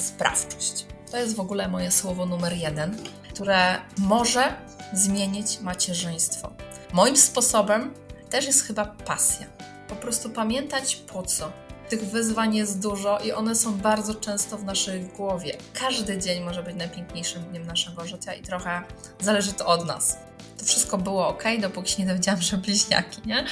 sprawczość. 0.00 0.86
To 1.10 1.16
jest 1.16 1.36
w 1.36 1.40
ogóle 1.40 1.68
moje 1.68 1.90
słowo 1.90 2.26
numer 2.26 2.52
jeden, 2.52 2.96
które 3.34 3.76
może 3.98 4.54
zmienić 4.92 5.60
macierzyństwo. 5.60 6.52
Moim 6.92 7.16
sposobem 7.16 7.94
też 8.30 8.46
jest 8.46 8.62
chyba 8.62 8.84
pasja. 8.84 9.46
Po 9.88 9.96
prostu 9.96 10.30
pamiętać 10.30 10.96
po 10.96 11.22
co. 11.22 11.52
Tych 11.88 12.04
wyzwań 12.04 12.56
jest 12.56 12.82
dużo 12.82 13.18
i 13.18 13.32
one 13.32 13.54
są 13.54 13.78
bardzo 13.78 14.14
często 14.14 14.58
w 14.58 14.64
naszej 14.64 15.04
głowie. 15.04 15.56
Każdy 15.74 16.18
dzień 16.18 16.44
może 16.44 16.62
być 16.62 16.76
najpiękniejszym 16.76 17.42
dniem 17.42 17.66
naszego 17.66 18.06
życia 18.06 18.34
i 18.34 18.42
trochę 18.42 18.82
zależy 19.20 19.52
to 19.52 19.66
od 19.66 19.86
nas. 19.86 20.18
To 20.58 20.64
wszystko 20.64 20.98
było 20.98 21.28
ok, 21.28 21.44
dopóki 21.60 21.92
się 21.92 22.02
nie 22.02 22.08
dowiedziałam, 22.08 22.42
że 22.42 22.56
bliźniaki, 22.56 23.20
nie? 23.26 23.44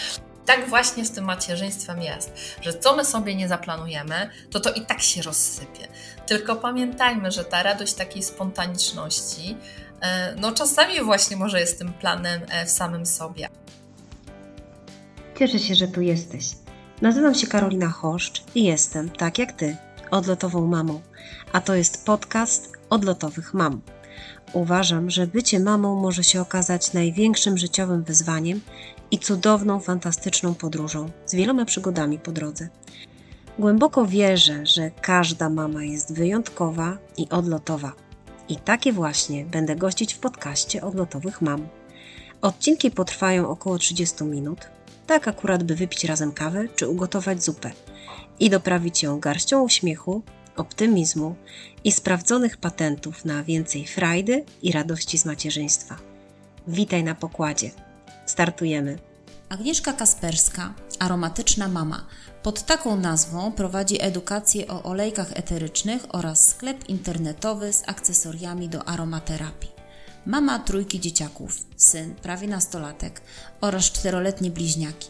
Tak 0.48 0.68
właśnie 0.68 1.04
z 1.04 1.10
tym 1.10 1.24
macierzyństwem 1.24 2.02
jest, 2.02 2.32
że 2.60 2.74
co 2.74 2.96
my 2.96 3.04
sobie 3.04 3.34
nie 3.34 3.48
zaplanujemy, 3.48 4.30
to 4.50 4.60
to 4.60 4.72
i 4.72 4.80
tak 4.80 5.02
się 5.02 5.22
rozsypie. 5.22 5.88
Tylko 6.26 6.56
pamiętajmy, 6.56 7.30
że 7.30 7.44
ta 7.44 7.62
radość 7.62 7.94
takiej 7.94 8.22
spontaniczności, 8.22 9.56
e, 10.00 10.34
no 10.34 10.52
czasami 10.52 11.00
właśnie 11.04 11.36
może 11.36 11.60
jest 11.60 11.78
tym 11.78 11.92
planem 11.92 12.40
e, 12.48 12.66
w 12.66 12.70
samym 12.70 13.06
sobie. 13.06 13.48
Cieszę 15.38 15.58
się, 15.58 15.74
że 15.74 15.88
tu 15.88 16.00
jesteś. 16.00 16.44
Nazywam 17.02 17.34
się 17.34 17.46
Karolina 17.46 17.88
Choszcz 17.88 18.42
i 18.54 18.64
jestem, 18.64 19.10
tak 19.10 19.38
jak 19.38 19.52
ty, 19.52 19.76
odlotową 20.10 20.66
mamą. 20.66 21.00
A 21.52 21.60
to 21.60 21.74
jest 21.74 22.04
podcast 22.04 22.72
odlotowych 22.90 23.54
mam. 23.54 23.80
Uważam, 24.52 25.10
że 25.10 25.26
bycie 25.26 25.60
mamą 25.60 26.00
może 26.00 26.24
się 26.24 26.40
okazać 26.40 26.92
największym 26.92 27.58
życiowym 27.58 28.04
wyzwaniem 28.04 28.60
i 29.10 29.18
cudowną, 29.18 29.80
fantastyczną 29.80 30.54
podróżą 30.54 31.10
z 31.26 31.34
wieloma 31.34 31.64
przygodami 31.64 32.18
po 32.18 32.32
drodze. 32.32 32.68
Głęboko 33.58 34.06
wierzę, 34.06 34.66
że 34.66 34.90
każda 34.90 35.50
mama 35.50 35.84
jest 35.84 36.14
wyjątkowa 36.14 36.98
i 37.16 37.28
odlotowa. 37.28 37.92
I 38.48 38.56
takie 38.56 38.92
właśnie 38.92 39.44
będę 39.44 39.76
gościć 39.76 40.14
w 40.14 40.18
podcaście 40.18 40.82
odlotowych 40.82 41.42
mam. 41.42 41.68
Odcinki 42.42 42.90
potrwają 42.90 43.48
około 43.48 43.78
30 43.78 44.24
minut, 44.24 44.58
tak 45.06 45.28
akurat 45.28 45.62
by 45.62 45.74
wypić 45.74 46.04
razem 46.04 46.32
kawę 46.32 46.68
czy 46.76 46.88
ugotować 46.88 47.44
zupę 47.44 47.70
i 48.40 48.50
doprawić 48.50 49.02
ją 49.02 49.20
garścią 49.20 49.62
uśmiechu, 49.62 50.22
optymizmu 50.56 51.34
i 51.84 51.92
sprawdzonych 51.92 52.56
patentów 52.56 53.24
na 53.24 53.44
więcej 53.44 53.86
frajdy 53.86 54.44
i 54.62 54.72
radości 54.72 55.18
z 55.18 55.24
macierzyństwa. 55.24 55.96
Witaj 56.68 57.04
na 57.04 57.14
pokładzie. 57.14 57.87
Startujemy. 58.28 58.98
Agnieszka 59.48 59.92
Kasperska, 59.92 60.74
aromatyczna 60.98 61.68
mama. 61.68 62.06
Pod 62.42 62.62
taką 62.62 62.96
nazwą 62.96 63.52
prowadzi 63.52 64.02
edukację 64.02 64.68
o 64.68 64.82
olejkach 64.82 65.32
eterycznych 65.32 66.06
oraz 66.08 66.48
sklep 66.48 66.88
internetowy 66.88 67.72
z 67.72 67.82
akcesoriami 67.86 68.68
do 68.68 68.84
aromaterapii. 68.84 69.70
Mama 70.26 70.58
trójki 70.58 71.00
dzieciaków, 71.00 71.66
syn 71.76 72.14
prawie 72.14 72.48
nastolatek 72.48 73.20
oraz 73.60 73.84
czteroletnie 73.84 74.50
bliźniaki. 74.50 75.08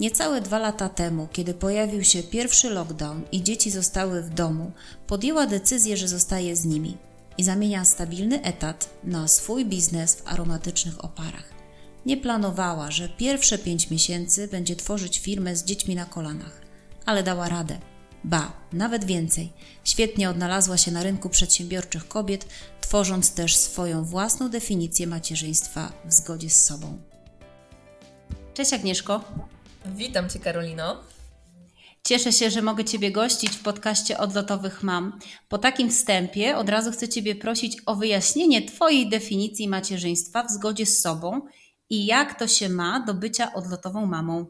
Niecałe 0.00 0.40
dwa 0.40 0.58
lata 0.58 0.88
temu, 0.88 1.28
kiedy 1.32 1.54
pojawił 1.54 2.04
się 2.04 2.22
pierwszy 2.22 2.70
lockdown 2.70 3.22
i 3.32 3.42
dzieci 3.42 3.70
zostały 3.70 4.22
w 4.22 4.30
domu, 4.30 4.72
podjęła 5.06 5.46
decyzję, 5.46 5.96
że 5.96 6.08
zostaje 6.08 6.56
z 6.56 6.64
nimi 6.64 6.96
i 7.38 7.44
zamienia 7.44 7.84
stabilny 7.84 8.42
etat 8.42 8.88
na 9.04 9.28
swój 9.28 9.64
biznes 9.64 10.14
w 10.14 10.28
aromatycznych 10.28 11.04
oparach. 11.04 11.61
Nie 12.06 12.16
planowała, 12.16 12.90
że 12.90 13.08
pierwsze 13.08 13.58
pięć 13.58 13.90
miesięcy 13.90 14.48
będzie 14.48 14.76
tworzyć 14.76 15.18
firmę 15.18 15.56
z 15.56 15.64
dziećmi 15.64 15.94
na 15.94 16.04
kolanach, 16.04 16.60
ale 17.06 17.22
dała 17.22 17.48
radę. 17.48 17.78
Ba, 18.24 18.52
nawet 18.72 19.04
więcej. 19.04 19.52
Świetnie 19.84 20.30
odnalazła 20.30 20.76
się 20.76 20.90
na 20.90 21.02
rynku 21.02 21.28
przedsiębiorczych 21.28 22.08
kobiet, 22.08 22.46
tworząc 22.80 23.34
też 23.34 23.56
swoją 23.56 24.04
własną 24.04 24.48
definicję 24.48 25.06
macierzyństwa 25.06 25.92
w 26.04 26.12
zgodzie 26.12 26.50
z 26.50 26.64
sobą. 26.64 26.98
Cześć 28.54 28.72
Agnieszko. 28.72 29.24
Witam 29.86 30.30
Cię 30.30 30.38
Karolino. 30.38 31.00
Cieszę 32.04 32.32
się, 32.32 32.50
że 32.50 32.62
mogę 32.62 32.84
Ciebie 32.84 33.12
gościć 33.12 33.50
w 33.50 33.62
podcaście 33.62 34.18
Odlotowych 34.18 34.82
Mam. 34.82 35.18
Po 35.48 35.58
takim 35.58 35.90
wstępie 35.90 36.56
od 36.56 36.68
razu 36.68 36.92
chcę 36.92 37.08
Ciebie 37.08 37.34
prosić 37.34 37.76
o 37.86 37.96
wyjaśnienie 37.96 38.62
Twojej 38.62 39.08
definicji 39.08 39.68
macierzyństwa 39.68 40.42
w 40.42 40.50
zgodzie 40.50 40.86
z 40.86 40.98
sobą 40.98 41.40
i 41.92 42.06
jak 42.06 42.38
to 42.38 42.48
się 42.48 42.68
ma 42.68 43.00
do 43.00 43.14
bycia 43.14 43.52
odlotową 43.54 44.06
mamą? 44.06 44.46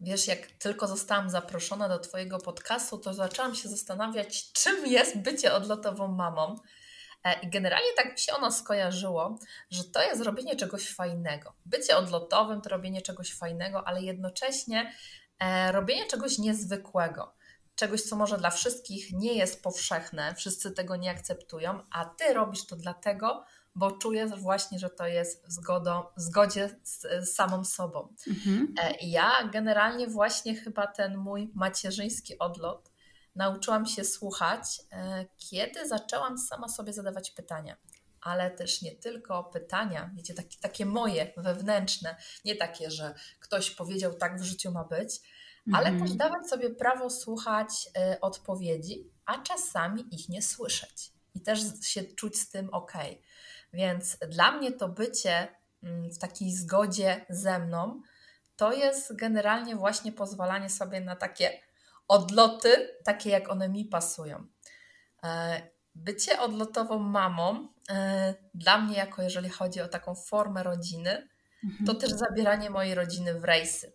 Wiesz, 0.00 0.26
jak 0.26 0.46
tylko 0.46 0.86
zostałam 0.86 1.30
zaproszona 1.30 1.88
do 1.88 1.98
Twojego 1.98 2.38
podcastu, 2.38 2.98
to 2.98 3.14
zaczęłam 3.14 3.54
się 3.54 3.68
zastanawiać, 3.68 4.52
czym 4.52 4.86
jest 4.86 5.18
bycie 5.18 5.54
odlotową 5.54 6.08
mamą. 6.08 6.56
E, 7.24 7.40
I 7.40 7.50
generalnie 7.50 7.88
tak 7.96 8.12
mi 8.12 8.18
się 8.18 8.32
ono 8.32 8.52
skojarzyło, 8.52 9.38
że 9.70 9.84
to 9.84 10.02
jest 10.02 10.22
robienie 10.22 10.56
czegoś 10.56 10.94
fajnego. 10.94 11.52
Bycie 11.66 11.96
odlotowym 11.96 12.60
to 12.60 12.70
robienie 12.70 13.02
czegoś 13.02 13.34
fajnego, 13.34 13.88
ale 13.88 14.02
jednocześnie 14.02 14.92
e, 15.38 15.72
robienie 15.72 16.06
czegoś 16.06 16.38
niezwykłego. 16.38 17.34
Czegoś, 17.74 18.02
co 18.02 18.16
może 18.16 18.38
dla 18.38 18.50
wszystkich 18.50 19.12
nie 19.12 19.34
jest 19.34 19.62
powszechne, 19.62 20.34
wszyscy 20.34 20.70
tego 20.70 20.96
nie 20.96 21.10
akceptują, 21.10 21.80
a 21.90 22.04
ty 22.04 22.34
robisz 22.34 22.66
to 22.66 22.76
dlatego, 22.76 23.44
bo 23.76 23.92
czuję 23.92 24.26
właśnie, 24.26 24.78
że 24.78 24.90
to 24.90 25.06
jest 25.06 25.46
w, 25.46 25.52
zgodą, 25.52 26.02
w 26.16 26.20
zgodzie 26.20 26.70
z, 26.82 27.00
z 27.00 27.34
samą 27.34 27.64
sobą. 27.64 28.14
Mhm. 28.28 28.74
E, 28.82 28.94
ja 29.02 29.32
generalnie 29.52 30.06
właśnie 30.08 30.54
chyba 30.54 30.86
ten 30.86 31.16
mój 31.16 31.50
macierzyński 31.54 32.38
odlot 32.38 32.90
nauczyłam 33.34 33.86
się 33.86 34.04
słuchać, 34.04 34.80
e, 34.92 35.26
kiedy 35.36 35.88
zaczęłam 35.88 36.38
sama 36.38 36.68
sobie 36.68 36.92
zadawać 36.92 37.30
pytania. 37.30 37.76
Ale 38.20 38.50
też 38.50 38.82
nie 38.82 38.92
tylko 38.92 39.44
pytania, 39.44 40.10
wiecie, 40.14 40.34
takie, 40.34 40.58
takie 40.60 40.86
moje 40.86 41.32
wewnętrzne, 41.36 42.16
nie 42.44 42.56
takie, 42.56 42.90
że 42.90 43.14
ktoś 43.40 43.70
powiedział, 43.70 44.14
tak 44.14 44.40
w 44.40 44.44
życiu 44.44 44.72
ma 44.72 44.84
być, 44.84 45.20
ale 45.72 45.88
mhm. 45.88 46.08
też 46.08 46.16
dawać 46.16 46.48
sobie 46.48 46.70
prawo 46.70 47.10
słuchać 47.10 47.68
y, 48.14 48.20
odpowiedzi, 48.20 49.10
a 49.26 49.42
czasami 49.42 50.14
ich 50.14 50.28
nie 50.28 50.42
słyszeć 50.42 51.12
i 51.34 51.40
też 51.40 51.60
się 51.82 52.04
czuć 52.04 52.38
z 52.38 52.48
tym 52.50 52.68
ok. 52.72 52.92
Więc 53.76 54.18
dla 54.28 54.52
mnie 54.52 54.72
to 54.72 54.88
bycie 54.88 55.48
mm, 55.82 56.10
w 56.10 56.18
takiej 56.18 56.52
zgodzie 56.52 57.26
ze 57.28 57.58
mną, 57.58 58.02
to 58.56 58.72
jest 58.72 59.16
generalnie 59.16 59.76
właśnie 59.76 60.12
pozwalanie 60.12 60.70
sobie 60.70 61.00
na 61.00 61.16
takie 61.16 61.60
odloty, 62.08 62.88
takie 63.04 63.30
jak 63.30 63.50
one 63.50 63.68
mi 63.68 63.84
pasują. 63.84 64.46
E, 65.24 65.62
bycie 65.94 66.40
odlotową 66.40 66.98
mamą 66.98 67.68
e, 67.90 68.34
dla 68.54 68.78
mnie, 68.78 68.96
jako 68.96 69.22
jeżeli 69.22 69.50
chodzi 69.50 69.80
o 69.80 69.88
taką 69.88 70.14
formę 70.14 70.62
rodziny, 70.62 71.28
to 71.86 71.92
mhm. 71.92 71.98
też 71.98 72.10
zabieranie 72.10 72.70
mojej 72.70 72.94
rodziny 72.94 73.40
w 73.40 73.44
rejsy. 73.44 73.92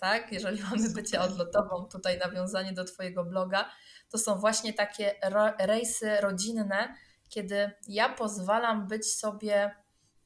Tak? 0.00 0.32
Jeżeli 0.32 0.62
mamy 0.70 0.90
bycie 0.90 1.20
odlotową, 1.20 1.84
tutaj 1.84 2.18
nawiązanie 2.18 2.72
do 2.72 2.84
Twojego 2.84 3.24
bloga, 3.24 3.70
to 4.10 4.18
są 4.18 4.38
właśnie 4.38 4.72
takie 4.72 5.14
rejsy 5.58 6.20
rodzinne, 6.20 6.94
kiedy 7.32 7.70
ja 7.88 8.08
pozwalam 8.08 8.86
być 8.86 9.12
sobie, 9.12 9.74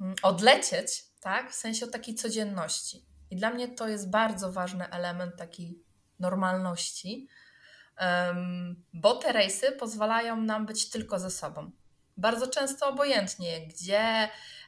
mm, 0.00 0.14
odlecieć, 0.22 1.04
tak, 1.20 1.50
w 1.50 1.54
sensie 1.54 1.86
takiej 1.86 2.14
codzienności. 2.14 3.06
I 3.30 3.36
dla 3.36 3.50
mnie 3.50 3.68
to 3.68 3.88
jest 3.88 4.10
bardzo 4.10 4.52
ważny 4.52 4.90
element 4.90 5.36
takiej 5.36 5.82
normalności, 6.20 7.28
bo 8.92 9.16
te 9.16 9.32
rejsy 9.32 9.72
pozwalają 9.72 10.36
nam 10.36 10.66
być 10.66 10.90
tylko 10.90 11.18
ze 11.18 11.30
sobą. 11.30 11.70
Bardzo 12.16 12.46
często 12.46 12.88
obojętnie, 12.88 13.66
gdzie 13.68 14.00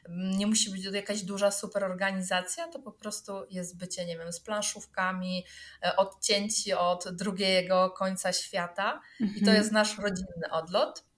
mm, 0.05 0.37
nie 0.37 0.47
musi 0.47 0.71
być 0.71 0.83
jakaś 0.83 1.23
duża 1.23 1.51
super 1.51 1.83
organizacja, 1.83 2.67
to 2.67 2.79
po 2.79 2.91
prostu 2.91 3.33
jest 3.49 3.77
bycie, 3.77 4.05
nie 4.05 4.17
wiem, 4.17 4.33
z 4.33 4.39
planszówkami, 4.39 5.45
e, 5.83 5.95
odcięci 5.95 6.73
od 6.73 7.09
drugiego 7.15 7.89
końca 7.89 8.33
świata. 8.33 9.01
I 9.19 9.33
to 9.33 9.39
mhm. 9.39 9.57
jest 9.57 9.71
nasz 9.71 9.97
rodzinny 9.97 10.51
odlot. 10.51 11.08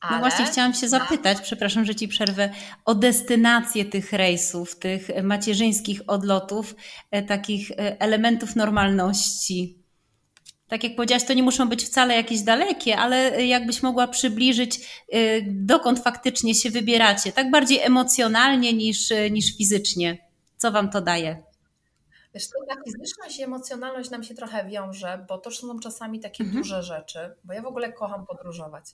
Ale... 0.00 0.14
No 0.14 0.20
właśnie 0.20 0.44
chciałam 0.44 0.74
się 0.74 0.88
zapytać, 0.88 1.40
przepraszam, 1.40 1.84
że 1.84 1.94
Ci 1.94 2.08
przerwę, 2.08 2.50
o 2.84 2.94
destynację 2.94 3.84
tych 3.84 4.12
rejsów, 4.12 4.78
tych 4.78 5.08
macierzyńskich 5.22 6.00
odlotów, 6.06 6.74
e, 7.10 7.22
takich 7.22 7.70
e, 7.70 8.00
elementów 8.00 8.56
normalności. 8.56 9.80
Tak 10.68 10.84
jak 10.84 10.96
powiedziałaś, 10.96 11.24
to 11.24 11.34
nie 11.34 11.42
muszą 11.42 11.68
być 11.68 11.84
wcale 11.84 12.14
jakieś 12.14 12.40
dalekie, 12.40 12.96
ale 12.96 13.46
jakbyś 13.46 13.82
mogła 13.82 14.08
przybliżyć, 14.08 14.80
e, 15.12 15.18
dokąd 15.46 15.98
faktycznie 15.98 16.54
się 16.54 16.70
wybieracie, 16.70 17.32
tak 17.32 17.50
bardziej 17.50 17.80
emocjonalnie 17.80 18.72
niż, 18.72 19.12
niż 19.30 19.56
fizycznie. 19.56 20.18
Co 20.56 20.72
Wam 20.72 20.90
to 20.90 21.00
daje? 21.00 21.49
Wiesz, 22.34 22.48
to 22.48 22.58
ta 22.68 22.82
fizyczność 22.84 23.38
i 23.38 23.42
emocjonalność 23.42 24.10
nam 24.10 24.22
się 24.22 24.34
trochę 24.34 24.64
wiąże, 24.64 25.24
bo 25.28 25.38
to 25.38 25.50
są 25.50 25.80
czasami 25.80 26.20
takie 26.20 26.44
mhm. 26.44 26.62
duże 26.62 26.82
rzeczy, 26.82 27.36
bo 27.44 27.52
ja 27.52 27.62
w 27.62 27.66
ogóle 27.66 27.92
kocham 27.92 28.26
podróżować. 28.26 28.84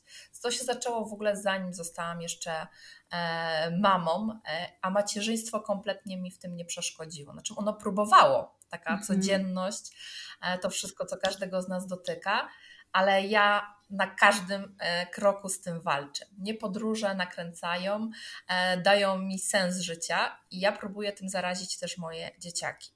To 0.43 0.51
się 0.51 0.65
zaczęło 0.65 1.05
w 1.05 1.13
ogóle 1.13 1.37
zanim 1.37 1.75
zostałam 1.75 2.23
jeszcze 2.23 2.67
e, 3.11 3.79
mamą, 3.81 4.41
e, 4.49 4.73
a 4.83 4.91
macierzyństwo 4.91 5.61
kompletnie 5.61 6.17
mi 6.17 6.31
w 6.31 6.39
tym 6.39 6.57
nie 6.57 6.65
przeszkodziło. 6.65 7.33
Znaczy 7.33 7.55
ono 7.57 7.73
próbowało, 7.73 8.59
taka 8.69 8.91
mhm. 8.91 9.07
codzienność, 9.07 9.97
e, 10.43 10.59
to 10.59 10.71
wszystko, 10.71 11.07
co 11.07 11.17
każdego 11.17 11.63
z 11.63 11.69
nas 11.69 11.87
dotyka, 11.87 12.49
ale 12.93 13.27
ja 13.27 13.77
na 13.91 14.07
każdym 14.07 14.77
e, 14.79 15.07
kroku 15.07 15.49
z 15.49 15.61
tym 15.61 15.81
walczę. 15.81 16.27
Nie 16.39 16.55
podróże 16.55 17.15
nakręcają, 17.15 18.11
e, 18.49 18.77
dają 18.77 19.19
mi 19.19 19.39
sens 19.39 19.79
życia 19.79 20.39
i 20.51 20.61
ja 20.61 20.73
próbuję 20.73 21.13
tym 21.13 21.29
zarazić 21.29 21.79
też 21.79 21.99
moje 21.99 22.31
dzieciaki. 22.39 22.96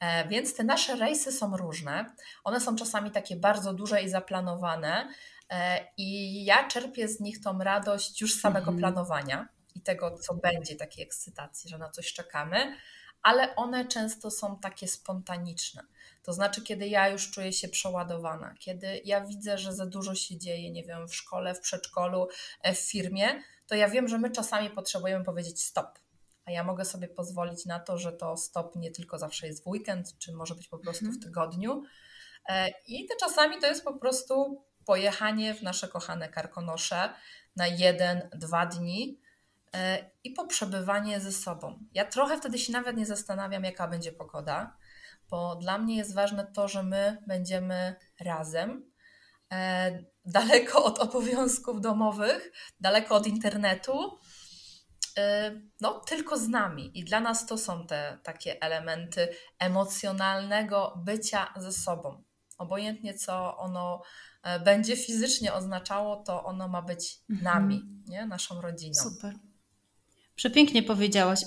E, 0.00 0.28
więc 0.28 0.54
te 0.54 0.64
nasze 0.64 0.96
rejsy 0.96 1.32
są 1.32 1.56
różne. 1.56 2.14
One 2.44 2.60
są 2.60 2.76
czasami 2.76 3.10
takie 3.10 3.36
bardzo 3.36 3.74
duże 3.74 4.02
i 4.02 4.08
zaplanowane, 4.08 5.08
i 5.96 6.44
ja 6.44 6.68
czerpię 6.68 7.08
z 7.08 7.20
nich 7.20 7.40
tą 7.40 7.58
radość 7.58 8.20
już 8.20 8.40
samego 8.40 8.70
mhm. 8.70 8.78
planowania 8.78 9.48
i 9.74 9.80
tego, 9.80 10.18
co 10.18 10.34
będzie, 10.34 10.76
takiej 10.76 11.04
ekscytacji, 11.04 11.70
że 11.70 11.78
na 11.78 11.90
coś 11.90 12.12
czekamy, 12.12 12.76
ale 13.22 13.56
one 13.56 13.84
często 13.84 14.30
są 14.30 14.58
takie 14.58 14.88
spontaniczne. 14.88 15.82
To 16.22 16.32
znaczy, 16.32 16.62
kiedy 16.62 16.88
ja 16.88 17.08
już 17.08 17.30
czuję 17.30 17.52
się 17.52 17.68
przeładowana, 17.68 18.54
kiedy 18.58 19.00
ja 19.04 19.20
widzę, 19.20 19.58
że 19.58 19.72
za 19.72 19.86
dużo 19.86 20.14
się 20.14 20.38
dzieje, 20.38 20.70
nie 20.70 20.84
wiem, 20.84 21.08
w 21.08 21.16
szkole, 21.16 21.54
w 21.54 21.60
przedszkolu, 21.60 22.28
e, 22.62 22.74
w 22.74 22.78
firmie, 22.78 23.42
to 23.66 23.74
ja 23.74 23.88
wiem, 23.88 24.08
że 24.08 24.18
my 24.18 24.30
czasami 24.30 24.70
potrzebujemy 24.70 25.24
powiedzieć 25.24 25.62
stop. 25.62 25.98
A 26.44 26.50
ja 26.50 26.64
mogę 26.64 26.84
sobie 26.84 27.08
pozwolić 27.08 27.66
na 27.66 27.80
to, 27.80 27.98
że 27.98 28.12
to 28.12 28.36
stop 28.36 28.76
nie 28.76 28.90
tylko 28.90 29.18
zawsze 29.18 29.46
jest 29.46 29.64
w 29.64 29.66
weekend, 29.66 30.18
czy 30.18 30.32
może 30.32 30.54
być 30.54 30.68
po 30.68 30.78
prostu 30.78 31.04
w 31.04 31.08
mhm. 31.08 31.22
tygodniu. 31.22 31.82
E, 32.48 32.68
I 32.86 33.06
to 33.06 33.14
czasami 33.20 33.58
to 33.60 33.66
jest 33.66 33.84
po 33.84 33.98
prostu 33.98 34.64
pojechanie 34.86 35.54
w 35.54 35.62
nasze 35.62 35.88
kochane 35.88 36.28
karkonosze 36.28 37.14
na 37.56 37.66
jeden, 37.66 38.28
dwa 38.34 38.66
dni 38.66 39.20
e, 39.74 40.10
i 40.24 40.30
poprzebywanie 40.30 41.20
ze 41.20 41.32
sobą. 41.32 41.78
Ja 41.92 42.04
trochę 42.04 42.38
wtedy 42.38 42.58
się 42.58 42.72
nawet 42.72 42.96
nie 42.96 43.06
zastanawiam, 43.06 43.64
jaka 43.64 43.88
będzie 43.88 44.12
pogoda 44.12 44.76
bo 45.30 45.56
dla 45.56 45.78
mnie 45.78 45.96
jest 45.96 46.14
ważne 46.14 46.46
to, 46.46 46.68
że 46.68 46.82
my 46.82 47.22
będziemy 47.26 47.96
razem, 48.20 48.90
e, 49.52 50.04
daleko 50.24 50.84
od 50.84 50.98
obowiązków 50.98 51.80
domowych, 51.80 52.52
daleko 52.80 53.14
od 53.14 53.26
internetu, 53.26 54.18
no 55.80 56.00
tylko 56.00 56.38
z 56.38 56.48
nami. 56.48 56.98
I 56.98 57.04
dla 57.04 57.20
nas 57.20 57.46
to 57.46 57.58
są 57.58 57.86
te 57.86 58.18
takie 58.22 58.62
elementy 58.62 59.28
emocjonalnego 59.58 61.02
bycia 61.04 61.54
ze 61.56 61.72
sobą. 61.72 62.22
Obojętnie 62.58 63.14
co 63.14 63.56
ono 63.56 64.02
e, 64.42 64.60
będzie 64.60 64.96
fizycznie 64.96 65.52
oznaczało, 65.52 66.16
to 66.16 66.44
ono 66.44 66.68
ma 66.68 66.82
być 66.82 67.18
mhm. 67.30 67.44
nami, 67.44 67.82
nie? 68.06 68.26
naszą 68.26 68.60
rodziną. 68.60 68.94
Super. 68.94 69.34
Przepięknie 70.34 70.82
powiedziałaś 70.82 71.40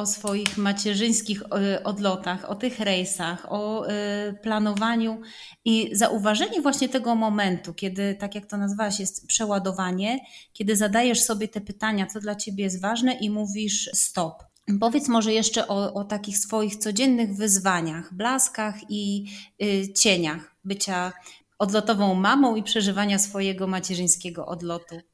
o 0.00 0.06
swoich 0.06 0.56
macierzyńskich 0.56 1.42
e, 1.42 1.84
odlotach, 1.84 2.50
o 2.50 2.54
tych 2.54 2.80
rejsach, 2.80 3.46
o 3.52 3.86
e, 3.86 4.32
planowaniu 4.32 5.20
i 5.64 5.90
zauważenie 5.92 6.60
właśnie 6.60 6.88
tego 6.88 7.14
momentu, 7.14 7.74
kiedy, 7.74 8.14
tak 8.14 8.34
jak 8.34 8.46
to 8.46 8.56
nazwałaś, 8.56 9.00
jest 9.00 9.26
przeładowanie, 9.26 10.20
kiedy 10.52 10.76
zadajesz 10.76 11.22
sobie 11.22 11.48
te 11.48 11.60
pytania, 11.60 12.06
co 12.06 12.20
dla 12.20 12.34
ciebie 12.34 12.64
jest 12.64 12.80
ważne 12.82 13.14
i 13.14 13.30
mówisz 13.30 13.90
stop. 13.94 14.42
Powiedz 14.80 15.08
może 15.08 15.32
jeszcze 15.32 15.68
o, 15.68 15.94
o 15.94 16.04
takich 16.04 16.38
swoich 16.38 16.76
codziennych 16.76 17.36
wyzwaniach, 17.36 18.14
blaskach 18.14 18.74
i 18.88 19.26
y, 19.62 19.92
cieniach 19.92 20.56
bycia 20.64 21.12
odlotową 21.58 22.14
mamą 22.14 22.56
i 22.56 22.62
przeżywania 22.62 23.18
swojego 23.18 23.66
macierzyńskiego 23.66 24.46
odlotu. 24.46 25.09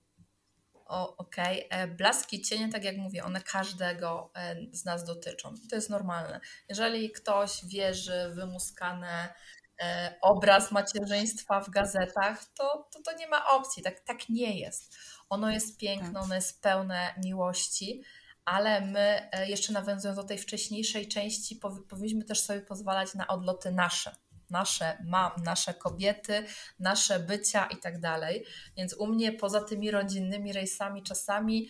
Okej, 0.87 1.67
okay. 1.67 1.81
E, 1.81 1.87
blaski 1.89 2.43
cienie, 2.43 2.73
tak 2.73 2.85
jak 2.85 2.97
mówię, 2.97 3.25
one 3.25 3.41
każdego 3.41 4.31
e, 4.35 4.57
z 4.73 4.85
nas 4.85 5.05
dotyczą. 5.05 5.55
To 5.71 5.77
jest 5.77 5.91
normalne. 5.91 6.41
Jeżeli 6.69 7.11
ktoś 7.11 7.65
wierzy 7.65 8.31
w 8.33 8.35
wymuskane 8.35 9.35
e, 9.81 10.15
obraz 10.21 10.73
macierzyństwa 10.73 11.61
w 11.61 11.71
gazetach, 11.71 12.45
to, 12.45 12.89
to, 12.93 13.03
to 13.03 13.13
nie 13.19 13.29
ma 13.29 13.51
opcji. 13.51 13.83
Tak, 13.83 14.01
tak 14.01 14.29
nie 14.29 14.59
jest. 14.61 14.97
Ono 15.29 15.51
jest 15.51 15.79
piękne, 15.79 16.13
tak. 16.13 16.23
ono 16.23 16.35
jest 16.35 16.63
pełne 16.63 17.15
miłości, 17.25 18.03
ale 18.45 18.81
my, 18.81 19.31
jeszcze 19.47 19.73
nawiązując 19.73 20.17
do 20.17 20.25
tej 20.25 20.39
wcześniejszej 20.39 21.09
części, 21.09 21.61
powinniśmy 21.89 22.25
też 22.25 22.41
sobie 22.41 22.61
pozwalać 22.61 23.15
na 23.15 23.27
odloty 23.27 23.73
nasze 23.73 24.17
nasze 24.51 24.99
mam, 25.05 25.31
nasze 25.45 25.75
kobiety, 25.75 26.45
nasze 26.79 27.21
bycia 27.21 27.67
i 27.67 27.77
tak 27.77 28.01
dalej. 28.01 28.45
Więc 28.77 28.95
u 28.95 29.07
mnie 29.07 29.33
poza 29.33 29.61
tymi 29.61 29.91
rodzinnymi 29.91 30.53
rejsami 30.53 31.03
czasami 31.03 31.69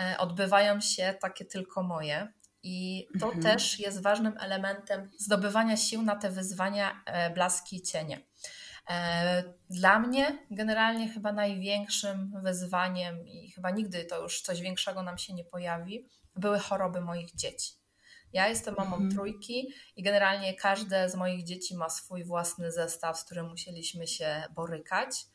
e, 0.00 0.18
odbywają 0.18 0.80
się 0.80 1.14
takie 1.20 1.44
tylko 1.44 1.82
moje. 1.82 2.32
I 2.62 3.08
to 3.20 3.26
mhm. 3.26 3.42
też 3.42 3.78
jest 3.78 4.02
ważnym 4.02 4.34
elementem 4.40 5.10
zdobywania 5.18 5.76
sił 5.76 6.02
na 6.02 6.16
te 6.16 6.30
wyzwania, 6.30 7.02
e, 7.06 7.30
blaski 7.30 7.76
i 7.76 7.82
cienie. 7.82 8.20
E, 8.90 9.44
dla 9.70 9.98
mnie 9.98 10.38
generalnie 10.50 11.08
chyba 11.08 11.32
największym 11.32 12.32
wyzwaniem 12.42 13.28
i 13.28 13.50
chyba 13.50 13.70
nigdy 13.70 14.04
to 14.04 14.22
już 14.22 14.40
coś 14.40 14.60
większego 14.60 15.02
nam 15.02 15.18
się 15.18 15.34
nie 15.34 15.44
pojawi, 15.44 16.08
były 16.36 16.58
choroby 16.58 17.00
moich 17.00 17.34
dzieci. 17.34 17.77
Ja 18.32 18.48
jestem 18.48 18.74
mamą 18.78 18.96
mhm. 18.96 19.10
trójki 19.10 19.72
i 19.96 20.02
generalnie 20.02 20.54
każde 20.54 21.10
z 21.10 21.14
moich 21.14 21.44
dzieci 21.44 21.76
ma 21.76 21.88
swój 21.88 22.24
własny 22.24 22.72
zestaw, 22.72 23.18
z 23.18 23.24
którym 23.24 23.48
musieliśmy 23.48 24.06
się 24.06 24.42
borykać. 24.54 25.26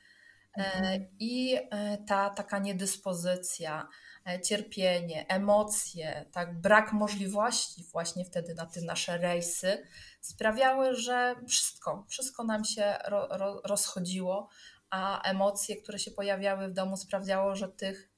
E, 0.57 0.73
mhm. 0.73 1.07
I 1.19 1.55
e, 1.71 1.97
ta 1.97 2.29
taka 2.29 2.59
niedyspozycja, 2.59 3.87
e, 4.27 4.41
cierpienie, 4.41 5.27
emocje, 5.27 6.25
tak, 6.31 6.61
brak 6.61 6.93
możliwości 6.93 7.83
właśnie 7.91 8.25
wtedy 8.25 8.53
na 8.53 8.65
te 8.65 8.81
nasze 8.81 9.17
rejsy 9.17 9.87
sprawiały, 10.21 10.95
że 10.95 11.35
wszystko, 11.47 12.05
wszystko 12.09 12.43
nam 12.43 12.65
się 12.65 12.93
ro, 13.07 13.27
ro, 13.31 13.61
rozchodziło, 13.63 14.49
a 14.89 15.21
emocje, 15.21 15.75
które 15.75 15.99
się 15.99 16.11
pojawiały 16.11 16.67
w 16.67 16.73
domu 16.73 16.97
sprawiało, 16.97 17.55
że 17.55 17.69
tych, 17.69 18.09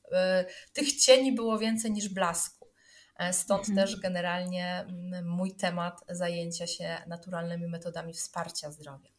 tych 0.73 0.95
cieni 0.95 1.31
było 1.31 1.57
więcej 1.57 1.91
niż 1.91 2.09
blasku. 2.09 2.64
E, 3.17 3.33
stąd 3.33 3.69
mhm. 3.69 3.87
też 3.87 3.99
generalnie 3.99 4.85
mój 5.23 5.55
temat 5.55 6.01
zajęcia 6.09 6.67
się 6.67 6.97
naturalnymi 7.07 7.67
metodami 7.67 8.13
wsparcia 8.13 8.71
zdrowia. 8.71 9.09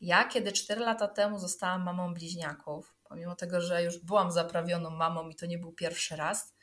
Ja, 0.00 0.24
kiedy 0.24 0.52
4 0.52 0.80
lata 0.80 1.08
temu 1.08 1.38
zostałam 1.38 1.82
mamą 1.82 2.14
bliźniaków, 2.14 2.94
pomimo 3.04 3.34
tego, 3.34 3.60
że 3.60 3.82
już 3.82 3.98
byłam 3.98 4.32
zaprawioną 4.32 4.90
mamą 4.90 5.28
i 5.28 5.34
to 5.34 5.46
nie 5.46 5.58
był 5.58 5.72
pierwszy 5.72 6.16
raz, 6.16 6.54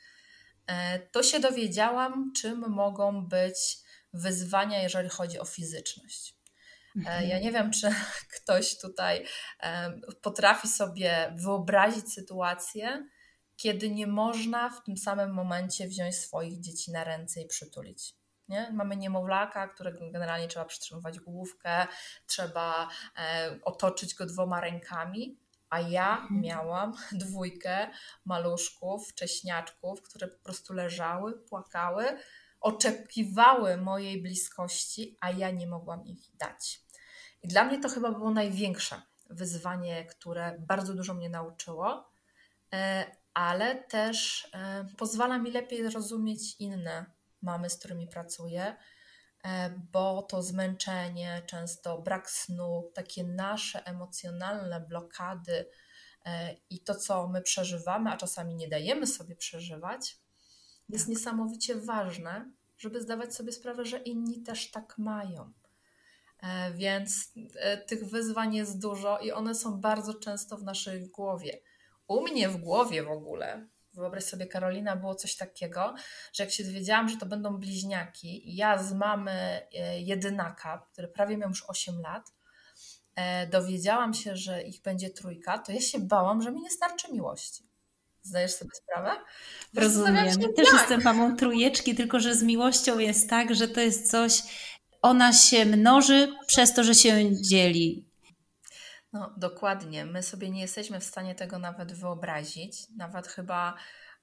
e, 0.66 0.98
to 0.98 1.22
się 1.22 1.40
dowiedziałam, 1.40 2.32
czym 2.36 2.58
mogą 2.68 3.26
być 3.26 3.78
wyzwania, 4.12 4.82
jeżeli 4.82 5.08
chodzi 5.08 5.38
o 5.38 5.44
fizyczność. 5.44 6.34
E, 6.96 6.98
mhm. 6.98 7.28
Ja 7.28 7.40
nie 7.40 7.52
wiem, 7.52 7.70
czy 7.70 7.94
ktoś 8.36 8.78
tutaj 8.78 9.26
potrafi 10.22 10.68
sobie 10.68 11.34
wyobrazić 11.36 12.12
sytuację, 12.12 13.08
kiedy 13.62 13.90
nie 13.90 14.06
można 14.06 14.70
w 14.70 14.84
tym 14.84 14.96
samym 14.96 15.34
momencie 15.34 15.88
wziąć 15.88 16.16
swoich 16.16 16.60
dzieci 16.60 16.92
na 16.92 17.04
ręce 17.04 17.40
i 17.40 17.46
przytulić. 17.46 18.14
Nie? 18.48 18.72
Mamy 18.72 18.96
niemowlaka, 18.96 19.68
którego 19.68 20.10
generalnie 20.10 20.48
trzeba 20.48 20.64
przytrzymywać 20.64 21.20
główkę, 21.20 21.86
trzeba 22.26 22.88
e, 23.18 23.58
otoczyć 23.64 24.14
go 24.14 24.26
dwoma 24.26 24.60
rękami, 24.60 25.38
a 25.70 25.80
ja 25.80 26.18
mhm. 26.18 26.40
miałam 26.40 26.92
dwójkę 27.24 27.90
maluszków, 28.24 29.08
wcześniaczków, 29.08 30.02
które 30.02 30.28
po 30.28 30.38
prostu 30.38 30.74
leżały, 30.74 31.38
płakały, 31.38 32.04
oczekiwały 32.60 33.76
mojej 33.76 34.22
bliskości, 34.22 35.16
a 35.20 35.30
ja 35.30 35.50
nie 35.50 35.66
mogłam 35.66 36.06
ich 36.06 36.36
dać. 36.36 36.80
I 37.42 37.48
dla 37.48 37.64
mnie 37.64 37.80
to 37.80 37.88
chyba 37.88 38.12
było 38.12 38.30
największe 38.30 39.02
wyzwanie, 39.30 40.04
które 40.04 40.56
bardzo 40.58 40.94
dużo 40.94 41.14
mnie 41.14 41.28
nauczyło, 41.28 42.10
e, 42.72 43.19
ale 43.34 43.76
też 43.76 44.48
e, 44.54 44.86
pozwala 44.96 45.38
mi 45.38 45.50
lepiej 45.50 45.90
zrozumieć 45.90 46.56
inne 46.58 47.06
mamy, 47.42 47.70
z 47.70 47.78
którymi 47.78 48.08
pracuję, 48.08 48.76
e, 49.44 49.70
bo 49.92 50.22
to 50.22 50.42
zmęczenie, 50.42 51.42
często 51.46 52.02
brak 52.02 52.30
snu, 52.30 52.90
takie 52.94 53.24
nasze 53.24 53.86
emocjonalne 53.86 54.80
blokady 54.80 55.66
e, 56.24 56.56
i 56.70 56.80
to, 56.80 56.94
co 56.94 57.28
my 57.28 57.42
przeżywamy, 57.42 58.10
a 58.10 58.16
czasami 58.16 58.54
nie 58.54 58.68
dajemy 58.68 59.06
sobie 59.06 59.36
przeżywać, 59.36 60.18
jest 60.88 61.04
tak. 61.04 61.08
niesamowicie 61.08 61.74
ważne, 61.74 62.50
żeby 62.78 63.02
zdawać 63.02 63.34
sobie 63.34 63.52
sprawę, 63.52 63.84
że 63.84 63.98
inni 63.98 64.42
też 64.42 64.70
tak 64.70 64.98
mają. 64.98 65.52
Więc 66.74 67.32
tych 67.86 68.10
wyzwań 68.10 68.54
jest 68.54 68.80
dużo 68.80 69.18
i 69.18 69.32
one 69.32 69.54
są 69.54 69.80
bardzo 69.80 70.14
często 70.14 70.56
w 70.56 70.62
naszej 70.62 71.08
głowie 71.08 71.60
u 72.10 72.22
mnie 72.22 72.48
w 72.48 72.56
głowie 72.56 73.02
w 73.02 73.10
ogóle, 73.10 73.68
wyobraź 73.94 74.24
sobie, 74.24 74.46
Karolina, 74.46 74.96
było 74.96 75.14
coś 75.14 75.36
takiego, 75.36 75.94
że 76.32 76.44
jak 76.44 76.52
się 76.52 76.64
dowiedziałam, 76.64 77.08
że 77.08 77.16
to 77.16 77.26
będą 77.26 77.56
bliźniaki, 77.56 78.50
i 78.50 78.56
ja 78.56 78.82
z 78.82 78.92
mamy 78.92 79.32
e, 79.32 80.00
jedynaka, 80.00 80.86
który 80.92 81.08
prawie 81.08 81.36
miał 81.36 81.48
już 81.48 81.64
8 81.68 82.00
lat, 82.00 82.32
e, 83.14 83.46
dowiedziałam 83.46 84.14
się, 84.14 84.36
że 84.36 84.62
ich 84.62 84.82
będzie 84.82 85.10
trójka, 85.10 85.58
to 85.58 85.72
ja 85.72 85.80
się 85.80 86.00
bałam, 86.00 86.42
że 86.42 86.52
mi 86.52 86.60
nie 86.60 86.70
starczy 86.70 87.12
miłości. 87.12 87.70
Zdajesz 88.22 88.52
sobie 88.52 88.70
sprawę? 88.74 89.10
Rozumiem. 89.74 90.26
Ja 90.26 90.48
też 90.56 90.72
jestem 90.72 91.02
mamą 91.02 91.36
trójeczki, 91.36 91.94
tylko 91.94 92.20
że 92.20 92.34
z 92.34 92.42
miłością 92.42 92.98
jest 92.98 93.30
tak, 93.30 93.54
że 93.54 93.68
to 93.68 93.80
jest 93.80 94.10
coś, 94.10 94.42
ona 95.02 95.32
się 95.32 95.66
mnoży 95.66 96.32
przez 96.46 96.74
to, 96.74 96.84
że 96.84 96.94
się 96.94 97.42
dzieli. 97.42 98.09
No, 99.12 99.34
dokładnie. 99.36 100.04
My 100.04 100.22
sobie 100.22 100.50
nie 100.50 100.60
jesteśmy 100.60 101.00
w 101.00 101.04
stanie 101.04 101.34
tego 101.34 101.58
nawet 101.58 101.92
wyobrazić. 101.92 102.90
Nawet 102.96 103.28
chyba 103.28 103.74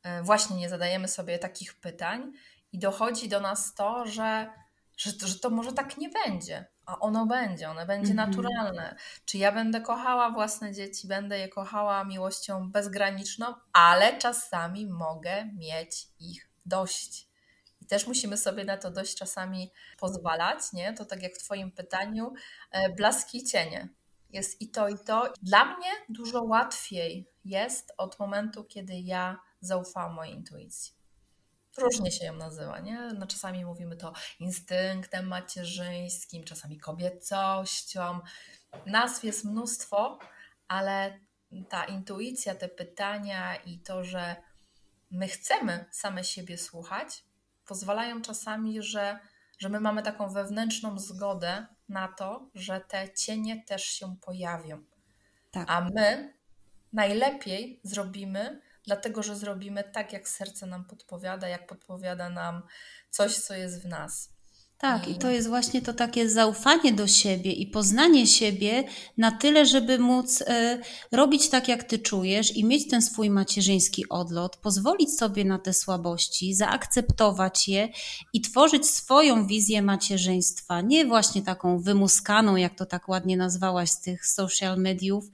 e, 0.03 0.23
właśnie 0.23 0.55
nie 0.55 0.69
zadajemy 0.69 1.07
sobie 1.07 1.39
takich 1.39 1.79
pytań 1.79 2.31
i 2.71 2.79
dochodzi 2.79 3.29
do 3.29 3.39
nas 3.39 3.73
to, 3.73 4.05
że, 4.05 4.49
że, 4.97 5.11
że 5.27 5.39
to 5.39 5.49
może 5.49 5.73
tak 5.73 5.97
nie 5.97 6.09
będzie, 6.09 6.65
a 6.85 6.99
ono 6.99 7.25
będzie, 7.25 7.69
ono 7.69 7.85
będzie 7.85 8.11
mhm. 8.11 8.29
naturalne. 8.29 8.95
Czy 9.25 9.37
ja 9.37 9.51
będę 9.51 9.81
kochała 9.81 10.31
własne 10.31 10.73
dzieci, 10.73 11.07
będę 11.07 11.39
je 11.39 11.49
kochała 11.49 12.03
miłością 12.03 12.71
bezgraniczną, 12.71 13.53
ale 13.73 14.17
czasami 14.17 14.85
mogę 14.85 15.45
mieć 15.45 16.07
ich 16.19 16.49
dość. 16.65 17.27
I 17.81 17.85
też 17.85 18.07
musimy 18.07 18.37
sobie 18.37 18.65
na 18.65 18.77
to 18.77 18.91
dość 18.91 19.15
czasami 19.15 19.71
pozwalać, 19.97 20.73
nie? 20.73 20.93
To 20.93 21.05
tak 21.05 21.23
jak 21.23 21.33
w 21.33 21.43
Twoim 21.43 21.71
pytaniu, 21.71 22.33
e, 22.71 22.89
blaski 22.89 23.43
cienie 23.43 23.96
jest 24.29 24.61
i 24.61 24.69
to, 24.69 24.89
i 24.89 24.97
to. 24.97 25.33
Dla 25.41 25.65
mnie 25.65 25.89
dużo 26.09 26.43
łatwiej 26.43 27.29
jest 27.45 27.93
od 27.97 28.19
momentu, 28.19 28.63
kiedy 28.63 28.93
ja 28.99 29.39
zaufałam 29.61 30.13
mojej 30.13 30.35
intuicji. 30.35 30.93
Różnie 31.77 32.11
się 32.11 32.25
ją 32.25 32.35
nazywa, 32.35 32.79
nie? 32.79 33.11
No, 33.19 33.27
czasami 33.27 33.65
mówimy 33.65 33.97
to 33.97 34.13
instynktem 34.39 35.27
macierzyńskim, 35.27 36.43
czasami 36.43 36.77
kobiecością. 36.77 38.19
Nazw 38.85 39.23
jest 39.23 39.45
mnóstwo, 39.45 40.19
ale 40.67 41.19
ta 41.69 41.85
intuicja, 41.85 42.55
te 42.55 42.69
pytania 42.69 43.55
i 43.55 43.79
to, 43.79 44.03
że 44.03 44.35
my 45.11 45.27
chcemy 45.27 45.85
same 45.91 46.23
siebie 46.23 46.57
słuchać, 46.57 47.23
pozwalają 47.65 48.21
czasami, 48.21 48.81
że, 48.81 49.19
że 49.57 49.69
my 49.69 49.79
mamy 49.79 50.03
taką 50.03 50.29
wewnętrzną 50.29 50.99
zgodę 50.99 51.67
na 51.89 52.07
to, 52.07 52.49
że 52.55 52.81
te 52.81 53.13
cienie 53.13 53.63
też 53.63 53.83
się 53.83 54.15
pojawią. 54.21 54.83
Tak. 55.51 55.67
A 55.69 55.81
my 55.81 56.33
najlepiej 56.93 57.79
zrobimy, 57.83 58.61
dlatego 58.83 59.23
że 59.23 59.35
zrobimy 59.35 59.83
tak, 59.83 60.13
jak 60.13 60.29
serce 60.29 60.65
nam 60.65 60.85
podpowiada, 60.85 61.47
jak 61.47 61.67
podpowiada 61.67 62.29
nam 62.29 62.61
coś, 63.09 63.35
co 63.37 63.53
jest 63.53 63.83
w 63.83 63.85
nas. 63.85 64.36
Tak, 64.79 65.07
i 65.07 65.15
to 65.15 65.29
jest 65.29 65.47
właśnie 65.47 65.81
to 65.81 65.93
takie 65.93 66.29
zaufanie 66.29 66.93
do 66.93 67.07
siebie 67.07 67.51
i 67.51 67.67
poznanie 67.67 68.27
siebie 68.27 68.83
na 69.17 69.31
tyle, 69.31 69.65
żeby 69.65 69.99
móc 69.99 70.41
e, 70.41 70.81
robić 71.11 71.49
tak, 71.49 71.67
jak 71.67 71.83
ty 71.83 71.99
czujesz 71.99 72.57
i 72.57 72.65
mieć 72.65 72.89
ten 72.89 73.01
swój 73.01 73.29
macierzyński 73.29 74.09
odlot, 74.09 74.57
pozwolić 74.57 75.17
sobie 75.17 75.45
na 75.45 75.59
te 75.59 75.73
słabości, 75.73 76.53
zaakceptować 76.53 77.67
je 77.67 77.89
i 78.33 78.41
tworzyć 78.41 78.85
swoją 78.85 79.47
wizję 79.47 79.81
macierzyństwa. 79.81 80.81
Nie 80.81 81.05
właśnie 81.05 81.41
taką 81.41 81.79
wymuskaną, 81.79 82.55
jak 82.55 82.77
to 82.77 82.85
tak 82.85 83.09
ładnie 83.09 83.37
nazwałaś 83.37 83.89
z 83.89 84.01
tych 84.01 84.25
social 84.25 84.77
mediów, 84.77 85.25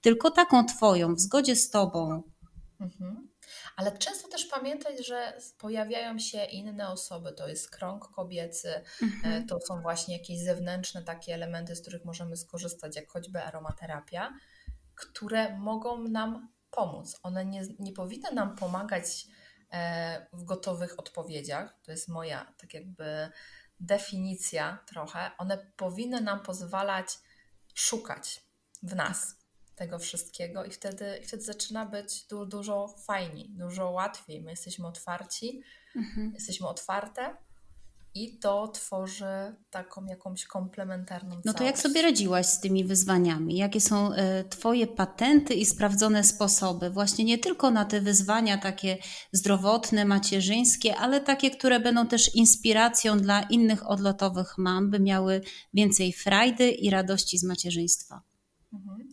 tylko 0.00 0.30
taką 0.30 0.66
twoją, 0.66 1.14
w 1.14 1.20
zgodzie 1.20 1.56
z 1.56 1.70
tobą. 1.70 2.22
Mhm 2.80 3.17
ale 3.78 3.98
często 3.98 4.28
też 4.28 4.46
pamiętać, 4.46 5.06
że 5.06 5.38
pojawiają 5.58 6.18
się 6.18 6.44
inne 6.44 6.88
osoby, 6.88 7.32
to 7.32 7.48
jest 7.48 7.70
krąg 7.70 8.08
kobiecy, 8.08 8.68
e, 8.68 8.82
mhm. 9.02 9.46
to 9.46 9.60
są 9.60 9.82
właśnie 9.82 10.18
jakieś 10.18 10.38
zewnętrzne 10.38 11.02
takie 11.02 11.34
elementy, 11.34 11.76
z 11.76 11.80
których 11.80 12.04
możemy 12.04 12.36
skorzystać, 12.36 12.96
jak 12.96 13.08
choćby 13.08 13.42
aromaterapia, 13.42 14.32
które 14.94 15.58
mogą 15.58 16.08
nam 16.08 16.48
pomóc. 16.70 17.16
One 17.22 17.46
nie, 17.46 17.62
nie 17.78 17.92
powinny 17.92 18.30
nam 18.32 18.56
pomagać 18.56 19.26
e, 19.72 20.26
w 20.32 20.44
gotowych 20.44 20.98
odpowiedziach, 20.98 21.78
to 21.82 21.90
jest 21.90 22.08
moja 22.08 22.54
tak 22.56 22.74
jakby 22.74 23.30
definicja 23.80 24.78
trochę. 24.86 25.30
One 25.38 25.66
powinny 25.76 26.20
nam 26.20 26.40
pozwalać 26.40 27.18
szukać 27.74 28.44
w 28.82 28.94
nas 28.94 29.38
tego 29.78 29.98
wszystkiego 29.98 30.64
i 30.64 30.70
wtedy, 30.70 31.18
i 31.22 31.26
wtedy 31.26 31.42
zaczyna 31.42 31.86
być 31.86 32.24
du, 32.24 32.46
dużo 32.46 32.88
fajniej, 32.88 33.50
dużo 33.50 33.90
łatwiej. 33.90 34.42
My 34.42 34.50
jesteśmy 34.50 34.86
otwarci, 34.86 35.62
mhm. 35.96 36.32
jesteśmy 36.34 36.68
otwarte 36.68 37.36
i 38.14 38.38
to 38.38 38.68
tworzy 38.68 39.54
taką 39.70 40.06
jakąś 40.06 40.44
komplementarną 40.44 41.30
całość. 41.30 41.44
No 41.44 41.52
to 41.52 41.64
jak 41.64 41.78
sobie 41.78 42.02
radziłaś 42.02 42.46
z 42.46 42.60
tymi 42.60 42.84
wyzwaniami? 42.84 43.56
Jakie 43.56 43.80
są 43.80 44.12
y, 44.12 44.16
Twoje 44.50 44.86
patenty 44.86 45.54
i 45.54 45.66
sprawdzone 45.66 46.24
sposoby? 46.24 46.90
Właśnie 46.90 47.24
nie 47.24 47.38
tylko 47.38 47.70
na 47.70 47.84
te 47.84 48.00
wyzwania 48.00 48.58
takie 48.58 48.98
zdrowotne, 49.32 50.04
macierzyńskie, 50.04 50.96
ale 50.96 51.20
takie, 51.20 51.50
które 51.50 51.80
będą 51.80 52.06
też 52.06 52.34
inspiracją 52.34 53.18
dla 53.18 53.42
innych 53.42 53.90
odlotowych 53.90 54.58
mam, 54.58 54.90
by 54.90 55.00
miały 55.00 55.40
więcej 55.74 56.12
frajdy 56.12 56.70
i 56.70 56.90
radości 56.90 57.38
z 57.38 57.44
macierzyństwa. 57.44 58.22
Mhm. 58.72 59.08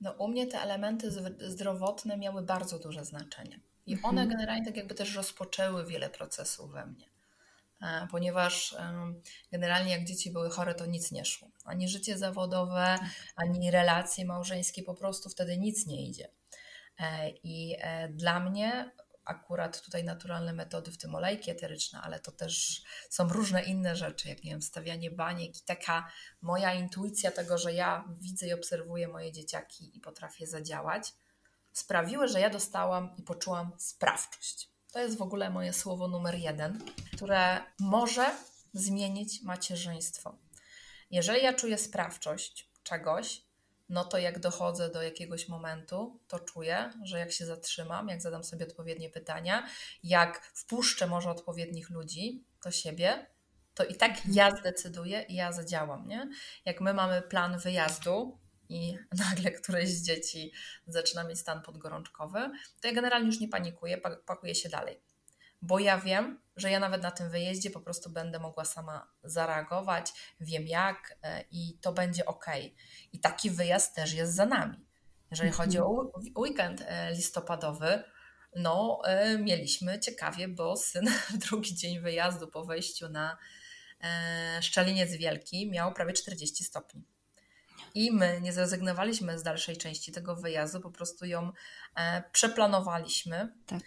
No, 0.00 0.12
u 0.12 0.28
mnie 0.28 0.46
te 0.46 0.60
elementy 0.60 1.10
zdrowotne 1.38 2.16
miały 2.16 2.42
bardzo 2.42 2.78
duże 2.78 3.04
znaczenie. 3.04 3.60
I 3.86 3.92
mhm. 3.92 4.18
one 4.18 4.26
generalnie 4.26 4.64
tak 4.64 4.76
jakby 4.76 4.94
też 4.94 5.14
rozpoczęły 5.14 5.86
wiele 5.86 6.10
procesów 6.10 6.72
we 6.72 6.86
mnie. 6.86 7.06
E, 7.82 8.06
ponieważ 8.10 8.76
generalnie 9.52 9.92
jak 9.92 10.04
dzieci 10.04 10.30
były 10.30 10.50
chore, 10.50 10.74
to 10.74 10.86
nic 10.86 11.12
nie 11.12 11.24
szło. 11.24 11.48
Ani 11.64 11.88
życie 11.88 12.18
zawodowe, 12.18 12.96
tak. 12.98 13.08
ani 13.36 13.70
relacje 13.70 14.24
małżeńskie, 14.24 14.82
po 14.82 14.94
prostu 14.94 15.28
wtedy 15.28 15.56
nic 15.56 15.86
nie 15.86 16.08
idzie. 16.08 16.28
E, 16.98 17.30
I 17.30 17.76
e, 17.78 18.08
dla 18.08 18.40
mnie 18.40 18.90
akurat 19.28 19.82
tutaj 19.82 20.04
naturalne 20.04 20.52
metody, 20.52 20.90
w 20.90 20.98
tym 20.98 21.14
olejki 21.14 21.50
eteryczne, 21.50 22.00
ale 22.00 22.20
to 22.20 22.32
też 22.32 22.82
są 23.10 23.28
różne 23.28 23.62
inne 23.62 23.96
rzeczy, 23.96 24.28
jak 24.28 24.44
nie 24.44 24.50
wiem, 24.50 24.62
stawianie 24.62 25.10
baniek 25.10 25.56
i 25.56 25.64
taka 25.64 26.10
moja 26.42 26.74
intuicja 26.74 27.30
tego, 27.30 27.58
że 27.58 27.72
ja 27.72 28.04
widzę 28.20 28.46
i 28.46 28.52
obserwuję 28.52 29.08
moje 29.08 29.32
dzieciaki 29.32 29.96
i 29.96 30.00
potrafię 30.00 30.46
zadziałać, 30.46 31.12
sprawiły, 31.72 32.28
że 32.28 32.40
ja 32.40 32.50
dostałam 32.50 33.16
i 33.16 33.22
poczułam 33.22 33.72
sprawczość. 33.78 34.70
To 34.92 35.00
jest 35.00 35.18
w 35.18 35.22
ogóle 35.22 35.50
moje 35.50 35.72
słowo 35.72 36.08
numer 36.08 36.34
jeden, 36.34 36.84
które 37.12 37.60
może 37.80 38.36
zmienić 38.72 39.42
macierzyństwo. 39.42 40.38
Jeżeli 41.10 41.42
ja 41.42 41.52
czuję 41.52 41.78
sprawczość 41.78 42.70
czegoś, 42.82 43.47
no 43.88 44.04
to 44.04 44.18
jak 44.18 44.38
dochodzę 44.38 44.90
do 44.90 45.02
jakiegoś 45.02 45.48
momentu, 45.48 46.20
to 46.28 46.38
czuję, 46.38 46.92
że 47.04 47.18
jak 47.18 47.32
się 47.32 47.46
zatrzymam, 47.46 48.08
jak 48.08 48.22
zadam 48.22 48.44
sobie 48.44 48.66
odpowiednie 48.66 49.10
pytania, 49.10 49.68
jak 50.02 50.44
wpuszczę 50.54 51.06
może 51.06 51.30
odpowiednich 51.30 51.90
ludzi 51.90 52.44
do 52.64 52.70
siebie, 52.70 53.26
to 53.74 53.84
i 53.84 53.94
tak 53.94 54.12
ja 54.26 54.56
zdecyduję 54.56 55.22
i 55.22 55.34
ja 55.34 55.52
zadziałam, 55.52 56.08
nie? 56.08 56.30
Jak 56.64 56.80
my 56.80 56.94
mamy 56.94 57.22
plan 57.22 57.58
wyjazdu 57.58 58.38
i 58.68 58.98
nagle 59.28 59.50
któreś 59.50 59.88
z 59.88 60.02
dzieci 60.02 60.52
zaczyna 60.86 61.24
mieć 61.24 61.38
stan 61.38 61.62
podgorączkowy, 61.62 62.50
to 62.80 62.88
ja 62.88 62.94
generalnie 62.94 63.26
już 63.26 63.40
nie 63.40 63.48
panikuję, 63.48 64.00
pakuję 64.26 64.54
się 64.54 64.68
dalej 64.68 65.00
bo 65.62 65.78
ja 65.78 65.98
wiem, 65.98 66.40
że 66.58 66.70
ja 66.70 66.80
nawet 66.80 67.02
na 67.02 67.10
tym 67.10 67.30
wyjeździe 67.30 67.70
po 67.70 67.80
prostu 67.80 68.10
będę 68.10 68.38
mogła 68.38 68.64
sama 68.64 69.12
zareagować, 69.24 70.12
wiem 70.40 70.66
jak 70.66 71.18
e, 71.22 71.44
i 71.50 71.78
to 71.80 71.92
będzie 71.92 72.26
ok. 72.26 72.46
I 73.12 73.20
taki 73.20 73.50
wyjazd 73.50 73.94
też 73.94 74.12
jest 74.12 74.34
za 74.34 74.46
nami. 74.46 74.86
Jeżeli 75.30 75.50
chodzi 75.50 75.78
o 75.78 76.12
weekend 76.36 76.84
e, 76.86 77.12
listopadowy, 77.12 78.02
no 78.56 79.00
e, 79.04 79.38
mieliśmy 79.38 80.00
ciekawie, 80.00 80.48
bo 80.48 80.76
syn 80.76 81.10
w 81.30 81.36
drugi 81.36 81.74
dzień 81.74 82.00
wyjazdu 82.00 82.48
po 82.48 82.64
wejściu 82.64 83.08
na 83.08 83.38
Szczeliniec 84.60 85.12
Wielki 85.12 85.70
miał 85.70 85.94
prawie 85.94 86.12
40 86.12 86.64
stopni. 86.64 87.04
I 87.94 88.12
my 88.12 88.40
nie 88.40 88.52
zrezygnowaliśmy 88.52 89.38
z 89.38 89.42
dalszej 89.42 89.76
części 89.76 90.12
tego 90.12 90.36
wyjazdu, 90.36 90.80
po 90.80 90.90
prostu 90.90 91.26
ją 91.26 91.52
przeplanowaliśmy. 92.32 93.52
Tak 93.66 93.82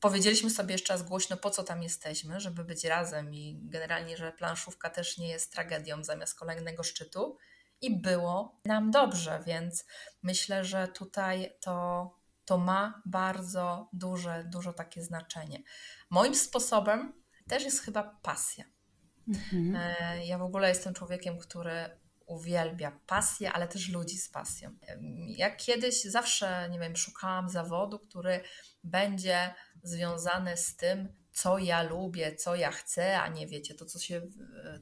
powiedzieliśmy 0.00 0.50
sobie 0.50 0.72
jeszcze 0.72 0.92
raz 0.92 1.02
głośno, 1.02 1.36
po 1.36 1.50
co 1.50 1.62
tam 1.62 1.82
jesteśmy, 1.82 2.40
żeby 2.40 2.64
być 2.64 2.84
razem 2.84 3.34
i 3.34 3.60
generalnie, 3.62 4.16
że 4.16 4.32
planszówka 4.32 4.90
też 4.90 5.18
nie 5.18 5.28
jest 5.28 5.52
tragedią 5.52 6.04
zamiast 6.04 6.38
kolejnego 6.38 6.82
szczytu. 6.82 7.36
I 7.80 8.00
było 8.00 8.60
nam 8.64 8.90
dobrze, 8.90 9.42
więc 9.46 9.84
myślę, 10.22 10.64
że 10.64 10.88
tutaj 10.88 11.52
to, 11.60 12.10
to 12.44 12.58
ma 12.58 13.02
bardzo 13.06 13.88
duże, 13.92 14.44
dużo 14.52 14.72
takie 14.72 15.02
znaczenie. 15.02 15.62
Moim 16.10 16.34
sposobem 16.34 17.22
też 17.48 17.64
jest 17.64 17.80
chyba 17.80 18.02
pasja. 18.22 18.64
Mhm. 19.28 19.76
E, 19.76 20.26
ja 20.26 20.38
w 20.38 20.42
ogóle 20.42 20.68
jestem 20.68 20.94
człowiekiem, 20.94 21.38
który 21.38 21.90
uwielbia 22.26 23.00
pasję, 23.06 23.52
ale 23.52 23.68
też 23.68 23.88
ludzi 23.88 24.18
z 24.18 24.28
pasją. 24.28 24.78
Jak 25.26 25.56
kiedyś 25.56 26.04
zawsze, 26.04 26.68
nie 26.70 26.78
wiem, 26.78 26.96
szukałam 26.96 27.48
zawodu, 27.48 27.98
który 27.98 28.40
będzie 28.84 29.54
związany 29.88 30.56
z 30.56 30.76
tym, 30.76 31.08
co 31.32 31.58
ja 31.58 31.82
lubię, 31.82 32.36
co 32.36 32.56
ja 32.56 32.70
chcę, 32.70 33.20
a 33.20 33.28
nie 33.28 33.46
wiecie, 33.46 33.74
to 33.74 33.84
co 33.84 33.98
się, 33.98 34.22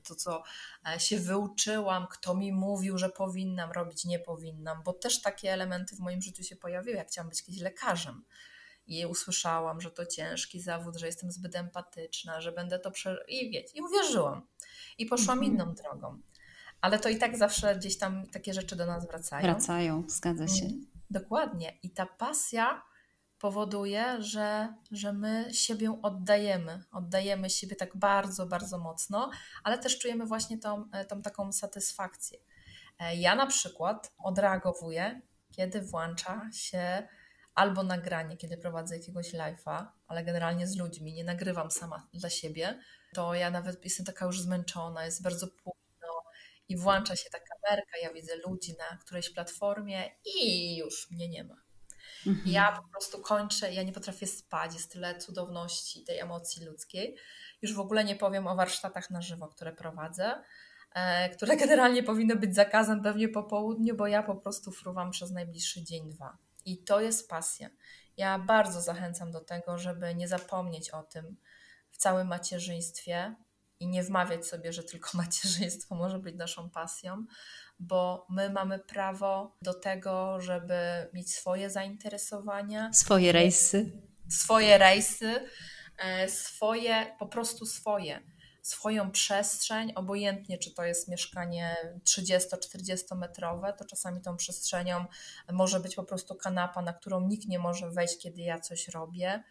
to, 0.08 0.14
co 0.14 0.42
e, 0.86 1.00
się 1.00 1.18
wyuczyłam, 1.18 2.06
kto 2.10 2.34
mi 2.34 2.52
mówił, 2.52 2.98
że 2.98 3.08
powinnam 3.08 3.72
robić, 3.72 4.04
nie 4.04 4.18
powinnam, 4.18 4.82
bo 4.82 4.92
też 4.92 5.22
takie 5.22 5.52
elementy 5.52 5.96
w 5.96 5.98
moim 5.98 6.22
życiu 6.22 6.44
się 6.44 6.56
pojawiły. 6.56 6.96
Ja 6.96 7.04
chciałam 7.04 7.28
być 7.28 7.42
kiedyś 7.42 7.60
lekarzem 7.60 8.24
i 8.86 9.06
usłyszałam, 9.06 9.80
że 9.80 9.90
to 9.90 10.06
ciężki 10.06 10.60
zawód, 10.60 10.96
że 10.96 11.06
jestem 11.06 11.32
zbyt 11.32 11.56
empatyczna, 11.56 12.40
że 12.40 12.52
będę 12.52 12.78
to 12.78 12.90
prze... 12.90 13.24
i 13.28 13.50
wiecie, 13.50 13.78
i 13.78 13.82
uwierzyłam. 13.82 14.46
I 14.98 15.06
poszłam 15.06 15.38
mhm. 15.38 15.52
inną 15.52 15.74
drogą 15.74 16.20
ale 16.84 16.98
to 16.98 17.08
i 17.08 17.18
tak 17.18 17.36
zawsze 17.36 17.76
gdzieś 17.76 17.98
tam 17.98 18.26
takie 18.26 18.54
rzeczy 18.54 18.76
do 18.76 18.86
nas 18.86 19.06
wracają. 19.06 19.42
Wracają, 19.42 20.04
zgadza 20.08 20.48
się. 20.48 20.64
Mm, 20.64 20.86
dokładnie. 21.10 21.78
I 21.82 21.90
ta 21.90 22.06
pasja 22.06 22.82
powoduje, 23.38 24.22
że, 24.22 24.74
że 24.90 25.12
my 25.12 25.48
siebie 25.52 25.98
oddajemy. 26.02 26.84
Oddajemy 26.92 27.50
siebie 27.50 27.76
tak 27.76 27.96
bardzo, 27.96 28.46
bardzo 28.46 28.78
mocno, 28.78 29.30
ale 29.64 29.78
też 29.78 29.98
czujemy 29.98 30.26
właśnie 30.26 30.58
tą, 30.58 30.90
e, 30.92 31.04
tą 31.04 31.22
taką 31.22 31.52
satysfakcję. 31.52 32.38
E, 32.98 33.16
ja 33.16 33.34
na 33.34 33.46
przykład 33.46 34.12
odreagowuję, 34.18 35.20
kiedy 35.52 35.82
włącza 35.82 36.50
się 36.52 37.08
albo 37.54 37.82
nagranie, 37.82 38.36
kiedy 38.36 38.56
prowadzę 38.56 38.96
jakiegoś 38.96 39.34
live'a, 39.34 39.86
ale 40.06 40.24
generalnie 40.24 40.66
z 40.66 40.76
ludźmi, 40.76 41.12
nie 41.12 41.24
nagrywam 41.24 41.70
sama 41.70 42.08
dla 42.14 42.30
siebie, 42.30 42.80
to 43.14 43.34
ja 43.34 43.50
nawet 43.50 43.84
jestem 43.84 44.06
taka 44.06 44.26
już 44.26 44.40
zmęczona, 44.40 45.04
jest 45.04 45.22
bardzo 45.22 45.46
późno 45.46 46.22
i 46.68 46.76
włącza 46.76 47.16
się 47.16 47.30
ta 47.30 47.38
kamerka, 47.38 47.98
ja 48.02 48.12
widzę 48.12 48.32
ludzi 48.36 48.76
na 48.78 48.96
którejś 48.96 49.30
platformie 49.30 50.10
i 50.24 50.76
już 50.76 51.10
mnie 51.10 51.28
nie 51.28 51.44
ma. 51.44 51.63
Mhm. 52.26 52.46
Ja 52.46 52.72
po 52.72 52.88
prostu 52.88 53.22
kończę, 53.22 53.72
ja 53.72 53.82
nie 53.82 53.92
potrafię 53.92 54.26
spać, 54.26 54.74
jest 54.74 54.92
tyle 54.92 55.18
cudowności 55.18 56.04
tej 56.04 56.18
emocji 56.18 56.66
ludzkiej. 56.66 57.16
Już 57.62 57.74
w 57.74 57.80
ogóle 57.80 58.04
nie 58.04 58.16
powiem 58.16 58.46
o 58.46 58.56
warsztatach 58.56 59.10
na 59.10 59.22
żywo, 59.22 59.48
które 59.48 59.72
prowadzę, 59.72 60.42
e, 60.94 61.28
które 61.28 61.56
generalnie 61.66 62.02
powinny 62.02 62.36
być 62.36 62.54
zakazem 62.54 63.02
pewnie 63.02 63.28
po 63.28 63.42
południu, 63.42 63.96
bo 63.96 64.06
ja 64.06 64.22
po 64.22 64.36
prostu 64.36 64.70
fruwam 64.70 65.10
przez 65.10 65.30
najbliższy 65.30 65.84
dzień, 65.84 66.10
dwa. 66.10 66.38
I 66.64 66.84
to 66.84 67.00
jest 67.00 67.28
pasja. 67.28 67.70
Ja 68.16 68.38
bardzo 68.38 68.80
zachęcam 68.80 69.30
do 69.32 69.40
tego, 69.40 69.78
żeby 69.78 70.14
nie 70.14 70.28
zapomnieć 70.28 70.90
o 70.90 71.02
tym 71.02 71.36
w 71.90 71.96
całym 71.96 72.26
macierzyństwie 72.26 73.34
i 73.80 73.88
nie 73.88 74.02
wmawiać 74.02 74.46
sobie, 74.46 74.72
że 74.72 74.82
tylko 74.82 75.10
macierzyństwo 75.18 75.94
może 75.94 76.18
być 76.18 76.36
naszą 76.36 76.70
pasją, 76.70 77.26
bo 77.78 78.26
my 78.30 78.50
mamy 78.50 78.78
prawo 78.78 79.56
do 79.62 79.74
tego, 79.74 80.40
żeby 80.40 81.10
mieć 81.12 81.34
swoje 81.34 81.70
zainteresowania, 81.70 82.92
swoje 82.92 83.32
rejsy, 83.32 84.02
swoje 84.28 84.78
rejsy, 84.78 85.48
e, 85.98 86.28
swoje, 86.28 87.16
po 87.18 87.26
prostu 87.26 87.66
swoje, 87.66 88.20
swoją 88.62 89.10
przestrzeń, 89.10 89.92
obojętnie 89.94 90.58
czy 90.58 90.74
to 90.74 90.84
jest 90.84 91.08
mieszkanie 91.08 91.76
30-40 92.04 93.16
metrowe, 93.16 93.72
to 93.78 93.84
czasami 93.84 94.20
tą 94.20 94.36
przestrzenią 94.36 95.04
może 95.52 95.80
być 95.80 95.94
po 95.94 96.04
prostu 96.04 96.34
kanapa, 96.34 96.82
na 96.82 96.92
którą 96.92 97.20
nikt 97.20 97.48
nie 97.48 97.58
może 97.58 97.90
wejść, 97.90 98.18
kiedy 98.18 98.42
ja 98.42 98.60
coś 98.60 98.88
robię. 98.88 99.44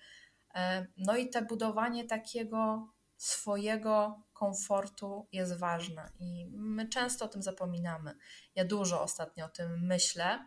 E, 0.56 0.88
no 0.98 1.18
i 1.18 1.30
te 1.30 1.42
budowanie 1.42 2.08
takiego 2.08 2.88
swojego 3.18 4.24
komfortu 4.44 5.28
jest 5.32 5.58
ważne 5.58 6.12
i 6.20 6.48
my 6.52 6.90
często 6.90 7.26
o 7.26 7.28
tym 7.28 7.44
zapominamy. 7.44 8.16
Ja 8.56 8.66
dużo 8.66 9.02
ostatnio 9.02 9.46
o 9.46 9.50
tym 9.50 9.86
myślę. 9.86 10.46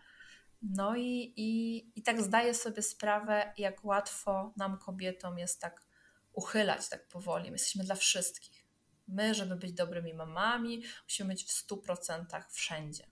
No 0.62 0.96
i, 0.96 1.32
i, 1.36 1.76
i 1.98 2.02
tak 2.02 2.22
zdaję 2.22 2.54
sobie 2.54 2.82
sprawę, 2.82 3.52
jak 3.58 3.84
łatwo 3.84 4.52
nam, 4.56 4.78
kobietom, 4.78 5.38
jest 5.38 5.60
tak 5.60 5.86
uchylać 6.32 6.88
tak 6.88 7.08
powoli. 7.08 7.44
My 7.44 7.54
jesteśmy 7.54 7.84
dla 7.84 7.94
wszystkich. 7.94 8.64
My, 9.08 9.34
żeby 9.34 9.56
być 9.56 9.72
dobrymi 9.72 10.14
mamami, 10.14 10.82
musimy 11.04 11.34
być 11.34 11.44
w 11.44 11.66
100% 11.66 12.42
wszędzie. 12.50 13.06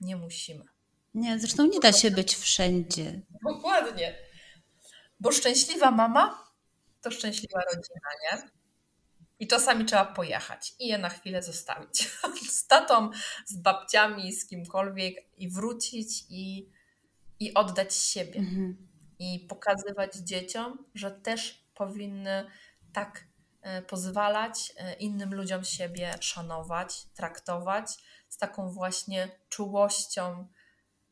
Nie 0.00 0.16
musimy. 0.16 0.64
Nie, 1.14 1.38
zresztą 1.38 1.66
nie 1.66 1.80
da 1.80 1.92
się 1.92 2.10
być 2.10 2.36
wszędzie. 2.36 3.20
Dokładnie. 3.44 4.14
Bo 5.20 5.32
szczęśliwa 5.32 5.90
mama 5.90 6.48
to 7.00 7.10
szczęśliwa 7.10 7.60
rodzina, 7.74 8.10
nie? 8.22 8.57
I 9.40 9.46
czasami 9.46 9.84
trzeba 9.84 10.04
pojechać 10.04 10.74
i 10.78 10.88
je 10.88 10.98
na 10.98 11.08
chwilę 11.08 11.42
zostawić 11.42 12.08
z 12.58 12.66
tatą, 12.66 13.10
z 13.46 13.56
babciami, 13.56 14.32
z 14.32 14.46
kimkolwiek 14.46 15.14
i 15.36 15.50
wrócić 15.50 16.24
i, 16.30 16.70
i 17.40 17.54
oddać 17.54 17.94
siebie. 17.94 18.40
Mhm. 18.40 18.88
I 19.18 19.46
pokazywać 19.48 20.14
dzieciom, 20.14 20.84
że 20.94 21.10
też 21.10 21.68
powinny 21.74 22.46
tak 22.92 23.24
e, 23.62 23.82
pozwalać 23.82 24.72
e, 24.76 24.94
innym 24.94 25.34
ludziom 25.34 25.64
siebie 25.64 26.14
szanować, 26.20 27.06
traktować 27.14 27.96
z 28.28 28.38
taką 28.38 28.70
właśnie 28.70 29.28
czułością 29.48 30.48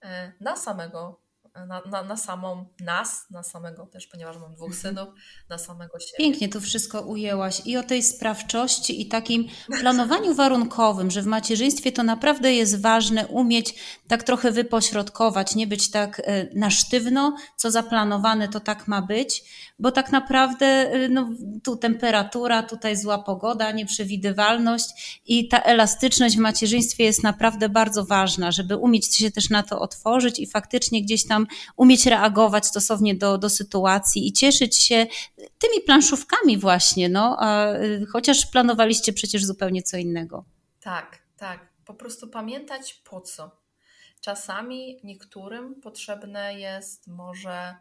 e, 0.03 0.33
na 0.41 0.57
samego 0.57 1.26
na, 1.67 1.83
na, 1.91 2.03
na, 2.03 2.17
samą 2.17 2.67
nas, 2.81 3.27
na 3.31 3.43
samego 3.43 3.87
też, 3.87 4.07
ponieważ 4.07 4.39
mam 4.39 4.55
dwóch 4.55 4.73
mhm. 4.73 4.83
synów, 4.83 5.15
na 5.49 5.59
samego 5.59 5.99
siebie. 5.99 6.19
Pięknie 6.19 6.49
to 6.49 6.61
wszystko 6.61 7.01
ujęłaś 7.01 7.63
i 7.65 7.77
o 7.77 7.83
tej 7.83 8.03
sprawczości 8.03 9.03
i 9.03 9.09
takim 9.09 9.49
planowaniu 9.81 10.35
warunkowym, 10.35 11.11
że 11.11 11.23
w 11.23 11.27
macierzyństwie 11.27 11.93
to 11.93 12.03
naprawdę 12.03 12.53
jest 12.53 12.81
ważne 12.81 13.27
umieć 13.27 13.75
tak 14.09 14.23
trochę 14.23 14.53
wypośrodkować, 14.53 15.55
nie 15.55 15.67
być 15.67 15.91
tak 15.91 16.23
e, 16.25 16.49
na 16.55 16.71
sztywno, 16.71 17.37
co 17.57 17.71
zaplanowane 17.71 18.49
to 18.49 18.61
tak 18.61 18.89
ma 18.89 19.03
być, 19.03 19.45
bo 19.79 19.93
tak 19.93 20.13
naprawdę 20.13 20.67
e, 20.67 21.09
no, 21.09 21.29
tu 21.63 21.77
temperatura, 21.77 22.63
tutaj 22.63 22.97
zła 22.97 23.19
pogoda, 23.19 23.73
nieprzewidywalność 23.73 25.21
i 25.27 25.49
ta 25.49 25.59
elastyczność 25.63 26.37
w 26.37 26.41
macierzyństwie 26.41 27.05
jest 27.05 27.23
naprawdę 27.23 27.69
bardzo 27.69 28.05
ważna, 28.05 28.53
żeby 28.53 28.77
umieć 28.77 29.17
się 29.17 29.31
też 29.31 29.51
na 29.51 29.63
to 29.63 29.81
otworzyć 29.81 30.39
i 30.39 30.47
faktycznie 30.47 31.03
gdzieś 31.03 31.27
tam 31.27 31.46
umieć 31.77 32.07
reagować 32.07 32.67
stosownie 32.67 33.15
do, 33.15 33.39
do 33.39 33.51
sytuacji 33.51 34.29
i 34.29 34.33
cieszyć 34.33 34.79
się 34.79 35.07
tymi 35.37 35.81
planszówkami 35.87 36.59
właśnie, 36.59 37.09
no, 37.09 37.37
a, 37.41 37.73
y, 37.73 38.07
chociaż 38.13 38.47
planowaliście 38.47 39.13
przecież 39.13 39.45
zupełnie 39.45 39.83
co 39.83 39.97
innego. 39.97 40.45
Tak, 40.81 41.19
tak. 41.37 41.69
Po 41.85 41.95
prostu 41.95 42.29
pamiętać 42.29 42.95
po 42.95 43.21
co. 43.21 43.51
Czasami 44.21 45.01
niektórym 45.05 45.81
potrzebne 45.81 46.59
jest 46.59 47.07
może 47.07 47.75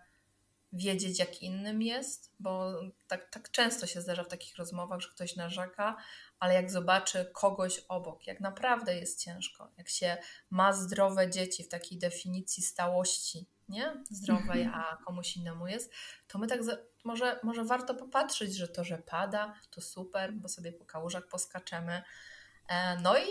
wiedzieć, 0.73 1.19
jak 1.19 1.41
innym 1.41 1.81
jest, 1.81 2.33
bo 2.39 2.73
tak, 3.07 3.29
tak 3.29 3.51
często 3.51 3.87
się 3.87 4.01
zdarza 4.01 4.23
w 4.23 4.27
takich 4.27 4.57
rozmowach, 4.57 5.01
że 5.01 5.09
ktoś 5.09 5.35
narzeka, 5.35 5.95
ale 6.39 6.53
jak 6.53 6.71
zobaczy 6.71 7.31
kogoś 7.33 7.79
obok, 7.79 8.27
jak 8.27 8.39
naprawdę 8.39 8.95
jest 8.95 9.23
ciężko, 9.23 9.71
jak 9.77 9.89
się 9.89 10.17
ma 10.49 10.73
zdrowe 10.73 11.29
dzieci 11.29 11.63
w 11.63 11.69
takiej 11.69 11.97
definicji 11.97 12.63
stałości, 12.63 13.45
nie? 13.69 14.03
Zdrowej, 14.09 14.61
mhm. 14.61 14.83
a 14.83 14.97
komuś 15.05 15.37
innemu 15.37 15.67
jest, 15.67 15.93
to 16.27 16.39
my 16.39 16.47
tak 16.47 16.63
za, 16.63 16.77
może, 17.03 17.39
może 17.43 17.63
warto 17.63 17.95
popatrzeć, 17.95 18.55
że 18.55 18.67
to, 18.67 18.83
że 18.83 18.97
pada, 18.97 19.53
to 19.71 19.81
super, 19.81 20.33
bo 20.33 20.49
sobie 20.49 20.73
po 20.73 20.85
kałużach 20.85 21.27
poskaczemy. 21.27 22.03
E, 22.67 22.99
no 23.01 23.17
i 23.17 23.29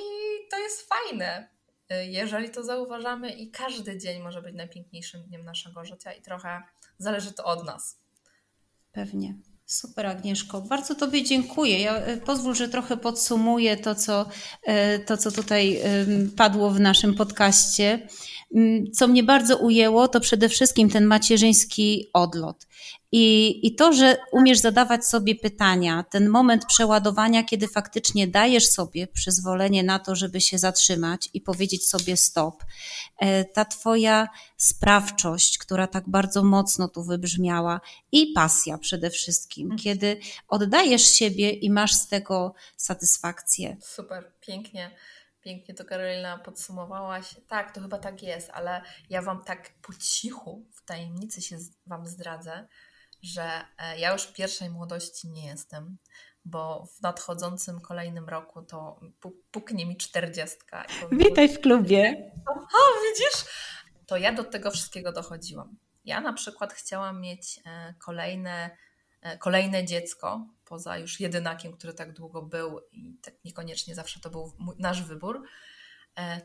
to 0.51 0.59
jest 0.59 0.88
fajne, 0.88 1.49
e, 1.88 2.07
jeżeli 2.07 2.51
to 2.51 2.62
zauważamy 2.62 3.31
i 3.31 3.51
każdy 3.51 3.99
dzień 3.99 4.23
może 4.23 4.42
być 4.42 4.55
najpiękniejszym 4.55 5.23
dniem 5.23 5.44
naszego 5.44 5.85
życia 5.85 6.12
i 6.12 6.23
trochę 6.23 6.62
zależy 6.99 7.33
to 7.33 7.44
od 7.44 7.64
nas. 7.66 8.01
Pewnie. 8.92 9.35
Super, 9.66 10.07
Agnieszko. 10.07 10.61
Bardzo 10.61 10.94
Tobie 10.94 11.22
dziękuję. 11.22 11.81
Ja 11.81 11.96
e, 11.96 12.16
pozwól, 12.16 12.55
że 12.55 12.68
trochę 12.68 12.96
podsumuję 12.96 13.77
to, 13.77 13.94
co, 13.94 14.27
to, 15.07 15.16
co 15.16 15.33
tutaj 15.33 15.81
padło 16.37 16.70
w 16.70 16.81
naszym 16.81 17.14
podcaście. 17.14 18.09
Mm, 18.55 18.92
co 18.92 19.09
mnie 19.09 19.22
bardzo 19.22 19.57
ujęło, 19.57 20.09
to 20.09 20.20
przede 20.20 20.48
wszystkim 20.48 20.90
ten 20.90 21.05
macierzyński 21.05 22.11
odlot. 22.12 22.66
I, 23.16 23.66
I 23.66 23.74
to, 23.74 23.92
że 23.92 24.16
umiesz 24.33 24.59
zadawać 24.59 25.07
sobie 25.07 25.35
pytania, 25.35 26.05
ten 26.11 26.29
moment 26.29 26.66
przeładowania, 26.66 27.44
kiedy 27.44 27.68
faktycznie 27.68 28.27
dajesz 28.27 28.68
sobie 28.68 29.07
przyzwolenie 29.07 29.83
na 29.83 29.98
to, 29.98 30.16
żeby 30.16 30.40
się 30.40 30.59
zatrzymać 30.59 31.31
i 31.35 31.40
powiedzieć 31.40 31.88
sobie 31.88 32.16
stop. 32.16 32.64
E, 33.18 33.44
ta 33.44 33.64
Twoja 33.64 34.29
sprawczość, 34.57 35.59
która 35.59 35.87
tak 35.87 36.09
bardzo 36.09 36.42
mocno 36.42 36.88
tu 36.88 37.03
wybrzmiała, 37.03 37.81
i 38.12 38.33
pasja 38.33 38.79
przede 38.79 39.11
wszystkim, 39.11 39.62
mhm. 39.62 39.79
kiedy 39.79 40.20
oddajesz 40.48 41.14
siebie 41.14 41.50
i 41.50 41.70
masz 41.70 41.92
z 41.92 42.09
tego 42.09 42.55
satysfakcję. 42.77 43.77
Super, 43.81 44.33
pięknie. 44.40 44.90
Pięknie 45.40 45.74
to 45.74 45.85
Karolina 45.85 46.38
podsumowałaś. 46.38 47.35
Tak, 47.48 47.74
to 47.74 47.81
chyba 47.81 47.98
tak 47.98 48.22
jest, 48.22 48.50
ale 48.50 48.83
ja 49.11 49.22
Wam 49.22 49.44
tak 49.44 49.72
po 49.83 49.92
cichu, 49.94 50.66
w 50.72 50.85
tajemnicy 50.85 51.42
się 51.42 51.57
Wam 51.87 52.07
zdradzę, 52.07 52.68
że 53.24 53.64
e, 53.78 53.98
ja 53.98 54.12
już 54.12 54.26
pierwszej 54.26 54.70
młodości 54.70 55.28
nie 55.28 55.46
jestem, 55.46 55.98
bo 56.44 56.87
w 56.87 57.02
nadchodzącym 57.02 57.80
kolejnym 57.80 58.28
roku 58.28 58.62
to 58.62 59.00
puknie 59.50 59.87
mi 59.87 59.96
czterdziestka. 59.96 60.87
Witaj 61.12 61.48
w 61.48 61.60
klubie. 61.60 62.32
O, 62.46 62.78
widzisz? 63.08 63.44
To 64.06 64.16
ja 64.16 64.32
do 64.32 64.44
tego 64.44 64.70
wszystkiego 64.70 65.12
dochodziłam. 65.12 65.76
Ja 66.04 66.20
na 66.20 66.32
przykład 66.32 66.72
chciałam 66.72 67.20
mieć 67.20 67.60
e, 67.66 67.94
kolejne, 67.98 68.70
e, 69.20 69.38
kolejne 69.38 69.84
dziecko, 69.84 70.46
poza 70.64 70.98
już 70.98 71.20
jedynakiem, 71.20 71.72
który 71.72 71.94
tak 71.94 72.12
długo 72.12 72.42
był 72.42 72.80
i 72.92 73.18
tak 73.22 73.34
niekoniecznie 73.44 73.94
zawsze 73.94 74.20
to 74.20 74.30
był 74.30 74.52
nasz 74.78 75.02
wybór, 75.02 75.42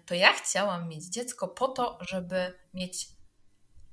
to 0.05 0.15
ja 0.15 0.33
chciałam 0.33 0.89
mieć 0.89 1.05
dziecko 1.05 1.47
po 1.47 1.67
to, 1.67 1.97
żeby 2.01 2.53
mieć 2.73 3.07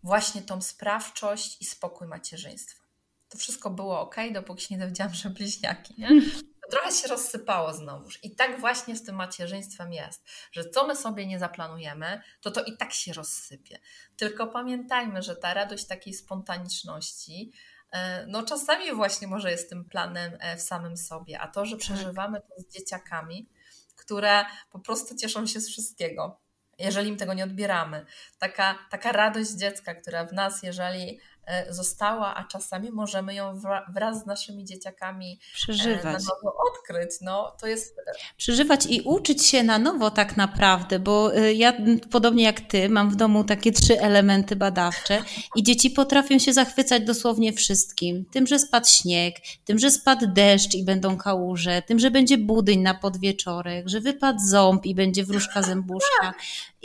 właśnie 0.07 0.43
tą 0.43 0.63
sprawczość 0.63 1.63
i 1.63 1.65
spokój 1.65 2.09
macierzyństwa. 2.09 2.85
To 3.29 3.39
wszystko 3.39 3.71
było 3.71 4.01
ok, 4.01 4.17
dopóki 4.33 4.65
się 4.65 4.75
nie 4.75 4.81
dowiedziałam, 4.81 5.15
że 5.15 5.31
bliźniaki. 5.31 5.95
Nie? 5.99 6.09
trochę 6.71 6.93
się 6.93 7.09
rozsypało 7.09 7.75
znowuż. 7.75 8.19
I 8.25 8.37
tak 8.37 8.61
właśnie 8.61 8.97
z 8.97 9.03
tym 9.03 9.17
macierzyństwem 9.17 9.93
jest, 9.93 10.25
że 10.53 10.71
co 10.71 10.87
my 10.87 10.97
sobie 10.97 11.27
nie 11.27 11.39
zaplanujemy, 11.39 12.21
to 12.41 12.51
to 12.51 12.65
i 12.65 12.77
tak 12.77 12.93
się 12.93 13.13
rozsypie. 13.13 13.79
Tylko 14.17 14.47
pamiętajmy, 14.47 15.23
że 15.23 15.37
ta 15.37 15.55
radość 15.55 15.87
takiej 15.87 16.15
spontaniczności, 16.15 17.53
e, 17.93 18.27
no 18.27 18.43
czasami 18.43 18.93
właśnie 18.93 19.27
może 19.27 19.51
jest 19.51 19.71
tym 19.71 19.85
planem 19.85 20.37
e, 20.41 20.57
w 20.57 20.63
samym 20.63 20.97
sobie, 20.97 21.41
a 21.41 21.49
to, 21.49 21.67
że 21.67 21.77
tak. 21.77 21.81
przeżywamy 21.81 22.41
to 22.41 22.63
z 22.63 22.75
dzieciakami, 22.75 23.49
które 23.97 24.45
po 24.71 24.79
prostu 24.79 25.17
cieszą 25.17 25.47
się 25.47 25.61
z 25.61 25.69
wszystkiego, 25.69 26.46
jeżeli 26.79 27.09
im 27.09 27.17
tego 27.17 27.35
nie 27.35 27.45
odbieramy. 27.45 28.05
Taka, 28.39 28.79
taka 28.91 29.13
radość 29.13 29.51
dziecka, 29.51 29.95
która 29.95 30.25
w 30.25 30.33
nas, 30.33 30.63
jeżeli 30.63 31.21
została, 31.69 32.35
a 32.35 32.45
czasami 32.45 32.91
możemy 32.91 33.35
ją 33.35 33.61
wraz 33.89 34.23
z 34.23 34.27
naszymi 34.27 34.65
dzieciakami 34.65 35.41
e, 35.43 35.55
przeżywać. 35.55 36.05
na 36.05 36.13
nowo 36.13 36.57
odkryć. 36.71 37.11
No, 37.21 37.57
to 37.61 37.67
jest... 37.67 37.99
E, 37.99 38.13
przeżywać 38.37 38.87
i 38.87 39.01
uczyć 39.01 39.47
się 39.47 39.63
na 39.63 39.79
nowo 39.79 40.11
tak 40.11 40.37
naprawdę, 40.37 40.99
bo 40.99 41.33
ja 41.33 41.73
podobnie 42.11 42.45
jak 42.45 42.61
ty 42.61 42.89
mam 42.89 43.11
w 43.11 43.17
domu 43.17 43.45
takie 43.45 43.73
trzy 43.73 44.01
elementy 44.01 44.57
badawcze 44.57 45.23
i 45.57 45.63
dzieci 45.63 45.91
potrafią 45.91 46.39
się 46.39 46.53
zachwycać 46.53 47.03
dosłownie 47.03 47.53
wszystkim. 47.53 48.25
Tym, 48.33 48.47
że 48.47 48.59
spadł 48.59 48.87
śnieg, 48.89 49.37
tym, 49.65 49.79
że 49.79 49.91
spadł 49.91 50.27
deszcz 50.27 50.75
i 50.75 50.85
będą 50.85 51.17
kałuże, 51.17 51.83
tym, 51.83 51.99
że 51.99 52.11
będzie 52.11 52.39
budyń 52.39 52.81
na 52.81 52.95
podwieczorek, 52.95 53.89
że 53.89 54.01
wypadł 54.01 54.39
ząb 54.47 54.87
i 54.87 54.95
będzie 54.95 55.25
wróżka 55.25 55.63
zębuszka. 55.63 56.35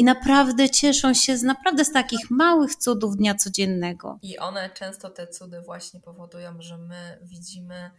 I 0.01 0.03
naprawdę 0.03 0.69
cieszą 0.69 1.13
się 1.13 1.37
z 1.37 1.43
naprawdę 1.43 1.85
z 1.85 1.91
takich 1.91 2.29
małych 2.29 2.75
cudów 2.75 3.17
dnia 3.17 3.35
codziennego. 3.35 4.19
I 4.21 4.37
on 4.37 4.47
one 4.47 4.69
często 4.69 5.09
te 5.09 5.27
cudy 5.27 5.61
właśnie 5.61 5.99
powodują, 5.99 6.61
że 6.61 6.77
my 6.77 7.19
widzimy 7.21 7.91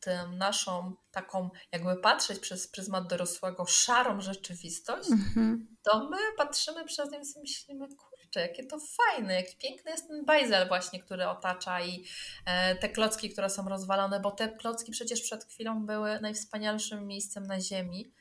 tę 0.00 0.28
naszą 0.28 0.94
taką, 1.10 1.50
jakby 1.72 1.96
patrzeć 1.96 2.38
przez 2.38 2.68
pryzmat 2.68 3.08
dorosłego, 3.08 3.66
szarą 3.66 4.20
rzeczywistość, 4.20 5.08
mm-hmm. 5.08 5.56
to 5.82 6.10
my 6.10 6.16
patrzymy 6.36 6.84
przez 6.84 7.10
nią 7.10 7.18
i 7.18 7.40
myślimy, 7.40 7.88
kurczę, 7.88 8.40
jakie 8.40 8.66
to 8.66 8.78
fajne, 8.80 9.34
jak 9.34 9.58
piękny 9.58 9.90
jest 9.90 10.08
ten 10.08 10.24
bajzel 10.24 10.68
właśnie, 10.68 11.02
który 11.02 11.28
otacza 11.28 11.80
i 11.80 12.04
e, 12.46 12.76
te 12.76 12.88
klocki, 12.88 13.30
które 13.30 13.50
są 13.50 13.68
rozwalone, 13.68 14.20
bo 14.20 14.30
te 14.30 14.48
klocki 14.48 14.92
przecież 14.92 15.22
przed 15.22 15.44
chwilą 15.44 15.86
były 15.86 16.20
najwspanialszym 16.20 17.06
miejscem 17.06 17.46
na 17.46 17.60
ziemi 17.60 18.12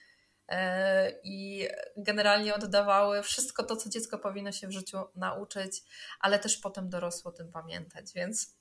i 1.23 1.67
generalnie 1.97 2.55
oddawały 2.55 3.23
wszystko 3.23 3.63
to, 3.63 3.75
co 3.75 3.89
dziecko 3.89 4.19
powinno 4.19 4.51
się 4.51 4.67
w 4.67 4.71
życiu 4.71 4.97
nauczyć, 5.15 5.81
ale 6.19 6.39
też 6.39 6.57
potem 6.57 6.89
dorosło 6.89 7.31
tym 7.31 7.51
pamiętać. 7.51 8.13
Więc 8.15 8.55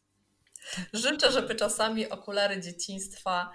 życzę, 0.93 1.33
żeby 1.33 1.55
czasami 1.55 2.09
okulary 2.09 2.61
dzieciństwa 2.61 3.51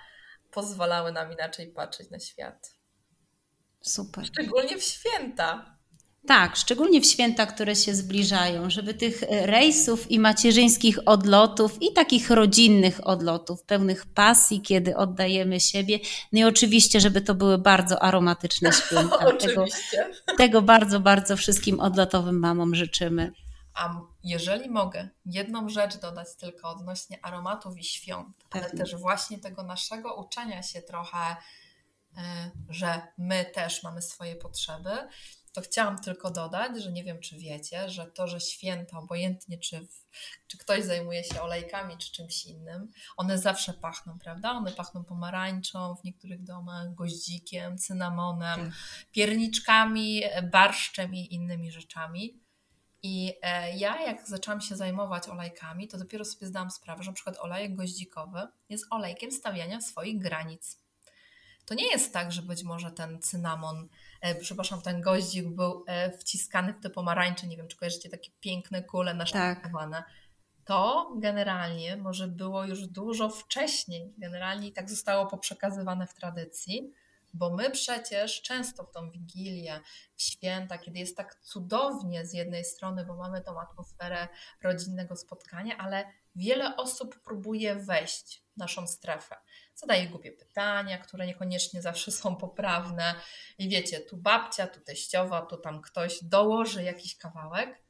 pozwalały 0.51 1.11
nam 1.11 1.31
inaczej 1.31 1.71
patrzeć 1.71 2.09
na 2.09 2.19
świat. 2.19 2.75
Super. 3.81 4.25
Szczególnie 4.25 4.77
w 4.77 4.83
święta. 4.83 5.77
Tak, 6.27 6.55
szczególnie 6.55 7.01
w 7.01 7.05
święta, 7.05 7.45
które 7.45 7.75
się 7.75 7.95
zbliżają, 7.95 8.69
żeby 8.69 8.93
tych 8.93 9.23
e, 9.23 9.45
rejsów 9.45 10.11
i 10.11 10.19
macierzyńskich 10.19 10.99
odlotów 11.05 11.81
i 11.81 11.93
takich 11.93 12.29
rodzinnych 12.29 13.07
odlotów, 13.07 13.63
pełnych 13.63 14.05
pasji, 14.05 14.61
kiedy 14.61 14.97
oddajemy 14.97 15.59
siebie. 15.59 15.99
No 16.31 16.39
i 16.39 16.43
oczywiście, 16.43 17.01
żeby 17.01 17.21
to 17.21 17.35
były 17.35 17.57
bardzo 17.57 18.03
aromatyczne 18.03 18.71
święta. 18.85 19.31
tego, 19.33 19.65
tego 20.37 20.61
bardzo, 20.61 20.99
bardzo 20.99 21.37
wszystkim 21.37 21.79
odlotowym 21.79 22.39
mamom 22.39 22.75
życzymy. 22.75 23.31
A 23.73 24.01
jeżeli 24.23 24.69
mogę 24.69 25.09
jedną 25.25 25.69
rzecz 25.69 25.97
dodać 25.97 26.27
tylko 26.39 26.69
odnośnie 26.69 27.25
aromatów 27.25 27.77
i 27.77 27.83
świąt, 27.83 28.27
Pewnie. 28.49 28.67
ale 28.69 28.77
też 28.77 28.95
właśnie 28.95 29.39
tego 29.39 29.63
naszego 29.63 30.15
uczenia 30.15 30.63
się 30.63 30.81
trochę, 30.81 31.17
e, 32.17 32.51
że 32.69 33.01
my 33.17 33.45
też 33.45 33.83
mamy 33.83 34.01
swoje 34.01 34.35
potrzeby, 34.35 34.89
to 35.53 35.61
chciałam 35.61 35.97
tylko 35.97 36.31
dodać, 36.31 36.83
że 36.83 36.91
nie 36.91 37.03
wiem, 37.03 37.19
czy 37.19 37.37
wiecie, 37.37 37.89
że 37.89 38.05
to, 38.05 38.27
że 38.27 38.39
święta, 38.39 38.99
obojętnie 38.99 39.57
czy, 39.57 39.87
czy 40.47 40.57
ktoś 40.57 40.83
zajmuje 40.83 41.23
się 41.23 41.41
olejkami, 41.41 41.97
czy 41.97 42.11
czymś 42.11 42.45
innym, 42.45 42.91
one 43.17 43.37
zawsze 43.37 43.73
pachną, 43.73 44.19
prawda? 44.19 44.51
One 44.51 44.71
pachną 44.71 45.03
pomarańczą 45.03 45.95
w 45.95 46.03
niektórych 46.03 46.43
domach, 46.43 46.95
goździkiem, 46.95 47.77
cynamonem, 47.77 48.59
tak. 48.59 48.73
pierniczkami, 49.11 50.21
barszczem 50.51 51.15
i 51.15 51.33
innymi 51.33 51.71
rzeczami. 51.71 52.43
I 53.03 53.33
e, 53.41 53.77
ja, 53.77 54.01
jak 54.01 54.27
zaczęłam 54.27 54.61
się 54.61 54.75
zajmować 54.75 55.27
olejkami, 55.27 55.87
to 55.87 55.97
dopiero 55.97 56.25
sobie 56.25 56.47
zdałam 56.47 56.71
sprawę, 56.71 57.03
że 57.03 57.09
na 57.11 57.15
przykład 57.15 57.37
olejek 57.39 57.75
goździkowy 57.75 58.47
jest 58.69 58.85
olejkiem 58.89 59.31
stawiania 59.31 59.81
swoich 59.81 60.19
granic. 60.19 60.82
To 61.65 61.73
nie 61.73 61.87
jest 61.87 62.13
tak, 62.13 62.31
że 62.31 62.41
być 62.41 62.63
może 62.63 62.91
ten 62.91 63.21
cynamon 63.21 63.89
E, 64.23 64.35
przepraszam, 64.35 64.81
ten 64.81 65.01
goździk 65.01 65.47
był 65.47 65.83
e, 65.87 66.17
wciskany 66.17 66.73
w 66.73 66.79
te 66.79 66.89
pomarańcze, 66.89 67.47
nie 67.47 67.57
wiem, 67.57 67.67
czy 67.67 67.77
kojarzycie 67.77 68.09
takie 68.09 68.31
piękne 68.39 68.83
kule 68.83 69.13
naszlifowane. 69.13 69.97
Tak. 69.97 70.09
To 70.65 71.11
generalnie 71.17 71.97
może 71.97 72.27
było 72.27 72.65
już 72.65 72.87
dużo 72.87 73.29
wcześniej, 73.29 74.13
generalnie 74.17 74.71
tak 74.71 74.89
zostało 74.89 75.25
poprzekazywane 75.25 76.07
w 76.07 76.13
tradycji, 76.13 76.93
bo 77.33 77.55
my 77.55 77.71
przecież 77.71 78.41
często 78.41 78.83
w 78.83 78.91
tą 78.91 79.11
Wigilię, 79.11 79.79
w 80.15 80.21
święta, 80.21 80.77
kiedy 80.77 80.99
jest 80.99 81.17
tak 81.17 81.35
cudownie 81.35 82.25
z 82.25 82.33
jednej 82.33 82.65
strony, 82.65 83.05
bo 83.05 83.15
mamy 83.15 83.41
tą 83.41 83.61
atmosferę 83.61 84.27
rodzinnego 84.61 85.15
spotkania, 85.15 85.77
ale 85.77 86.05
wiele 86.35 86.75
osób 86.75 87.19
próbuje 87.23 87.75
wejść 87.75 88.43
w 88.53 88.57
naszą 88.57 88.87
strefę 88.87 89.35
zadaje 89.75 90.07
głupie 90.07 90.31
pytania, 90.31 90.97
które 90.97 91.27
niekoniecznie 91.27 91.81
zawsze 91.81 92.11
są 92.11 92.35
poprawne. 92.35 93.15
I 93.57 93.69
wiecie, 93.69 93.99
tu 93.99 94.17
babcia, 94.17 94.67
tu 94.67 94.81
teściowa, 94.81 95.41
tu 95.41 95.57
tam 95.57 95.81
ktoś 95.81 96.23
dołoży 96.23 96.83
jakiś 96.83 97.17
kawałek, 97.17 97.83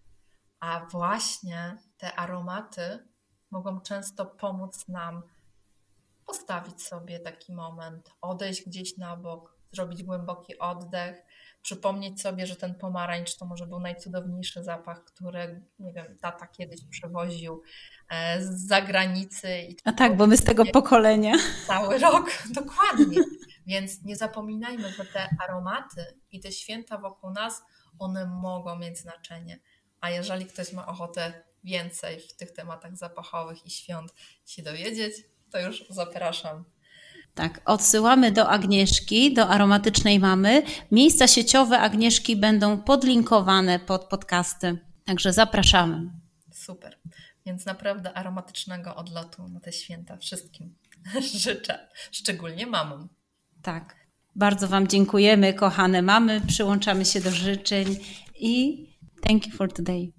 a 0.59 0.85
właśnie 0.91 1.77
te 1.97 2.15
aromaty 2.15 3.07
mogą 3.51 3.81
często 3.81 4.25
pomóc 4.25 4.87
nam 4.87 5.23
postawić 6.25 6.83
sobie 6.83 7.19
taki 7.19 7.53
moment, 7.53 8.09
odejść 8.21 8.65
gdzieś 8.65 8.97
na 8.97 9.17
bok, 9.17 9.57
zrobić 9.73 10.03
głęboki 10.03 10.59
oddech, 10.59 11.23
przypomnieć 11.61 12.21
sobie, 12.21 12.47
że 12.47 12.55
ten 12.55 12.75
pomarańcz 12.75 13.35
to 13.35 13.45
może 13.45 13.67
był 13.67 13.79
najcudowniejszy 13.79 14.63
zapach, 14.63 15.03
który, 15.03 15.65
nie 15.79 15.93
wiem, 15.93 16.17
tata 16.21 16.47
kiedyś 16.47 16.79
przewoził 16.89 17.61
e, 18.09 18.41
z 18.41 18.67
zagranicy. 18.67 19.67
A 19.83 19.91
tak, 19.91 20.17
bo 20.17 20.27
my 20.27 20.37
z 20.37 20.43
tego 20.43 20.65
pokolenia. 20.65 21.33
Cały 21.67 21.97
rok, 21.97 22.31
dokładnie. 22.61 23.21
Więc 23.65 24.03
nie 24.03 24.15
zapominajmy, 24.15 24.91
że 24.91 25.05
te 25.05 25.29
aromaty 25.43 26.19
i 26.31 26.39
te 26.39 26.51
święta 26.51 26.97
wokół 26.97 27.31
nas, 27.31 27.63
one 27.99 28.25
mogą 28.25 28.79
mieć 28.79 28.99
znaczenie. 28.99 29.59
A 30.01 30.09
jeżeli 30.09 30.45
ktoś 30.45 30.73
ma 30.73 30.87
ochotę 30.87 31.43
więcej 31.63 32.19
w 32.19 32.35
tych 32.35 32.51
tematach 32.51 32.97
zapachowych 32.97 33.65
i 33.65 33.69
świąt 33.69 34.13
się 34.45 34.63
dowiedzieć, 34.63 35.13
to 35.51 35.59
już 35.59 35.85
zapraszam 35.89 36.65
tak, 37.35 37.61
odsyłamy 37.65 38.31
do 38.31 38.49
Agnieszki, 38.49 39.33
do 39.33 39.47
aromatycznej 39.47 40.19
mamy. 40.19 40.63
Miejsca 40.91 41.27
sieciowe 41.27 41.79
Agnieszki 41.79 42.35
będą 42.35 42.77
podlinkowane 42.77 43.79
pod 43.79 44.05
podcasty, 44.05 44.77
także 45.05 45.33
zapraszamy. 45.33 46.09
Super. 46.51 46.99
Więc 47.45 47.65
naprawdę 47.65 48.13
aromatycznego 48.13 48.95
odlotu 48.95 49.47
na 49.47 49.59
te 49.59 49.71
święta 49.71 50.17
wszystkim 50.17 50.75
życzę, 51.43 51.87
szczególnie 52.11 52.67
mamom. 52.67 53.09
Tak. 53.61 54.03
Bardzo 54.35 54.67
Wam 54.67 54.87
dziękujemy, 54.87 55.53
kochane 55.53 56.01
mamy. 56.01 56.41
Przyłączamy 56.47 57.05
się 57.05 57.21
do 57.21 57.31
życzeń 57.31 57.97
i 58.35 58.85
thank 59.21 59.47
you 59.47 59.53
for 59.53 59.73
today. 59.73 60.13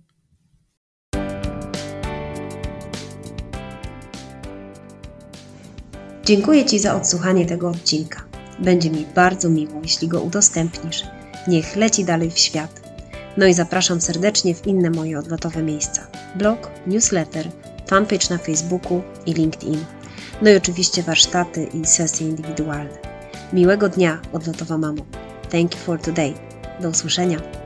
Dziękuję 6.24 6.64
Ci 6.64 6.78
za 6.78 6.94
odsłuchanie 6.94 7.46
tego 7.46 7.68
odcinka. 7.68 8.24
Będzie 8.58 8.90
mi 8.90 9.06
bardzo 9.14 9.50
miło, 9.50 9.80
jeśli 9.82 10.08
go 10.08 10.20
udostępnisz. 10.20 11.02
Niech 11.48 11.76
leci 11.76 12.04
dalej 12.04 12.30
w 12.30 12.38
świat. 12.38 12.80
No 13.37 13.46
i 13.46 13.54
zapraszam 13.54 14.00
serdecznie 14.00 14.54
w 14.54 14.66
inne 14.66 14.90
moje 14.90 15.18
odlotowe 15.18 15.62
miejsca: 15.62 16.06
blog, 16.34 16.70
newsletter, 16.87 17.48
fanpage 17.87 18.26
na 18.30 18.38
Facebooku 18.38 19.02
i 19.26 19.32
LinkedIn. 19.32 19.84
No 20.42 20.50
i 20.50 20.56
oczywiście 20.56 21.02
warsztaty 21.02 21.64
i 21.64 21.87
sesje 21.87 22.28
indywidualne. 22.28 22.98
Miłego 23.52 23.88
dnia, 23.88 24.20
odlotowa 24.32 24.78
mamo. 24.78 25.04
Thank 25.50 25.74
you 25.74 25.80
for 25.80 26.00
today. 26.00 26.34
Do 26.80 26.88
usłyszenia. 26.88 27.63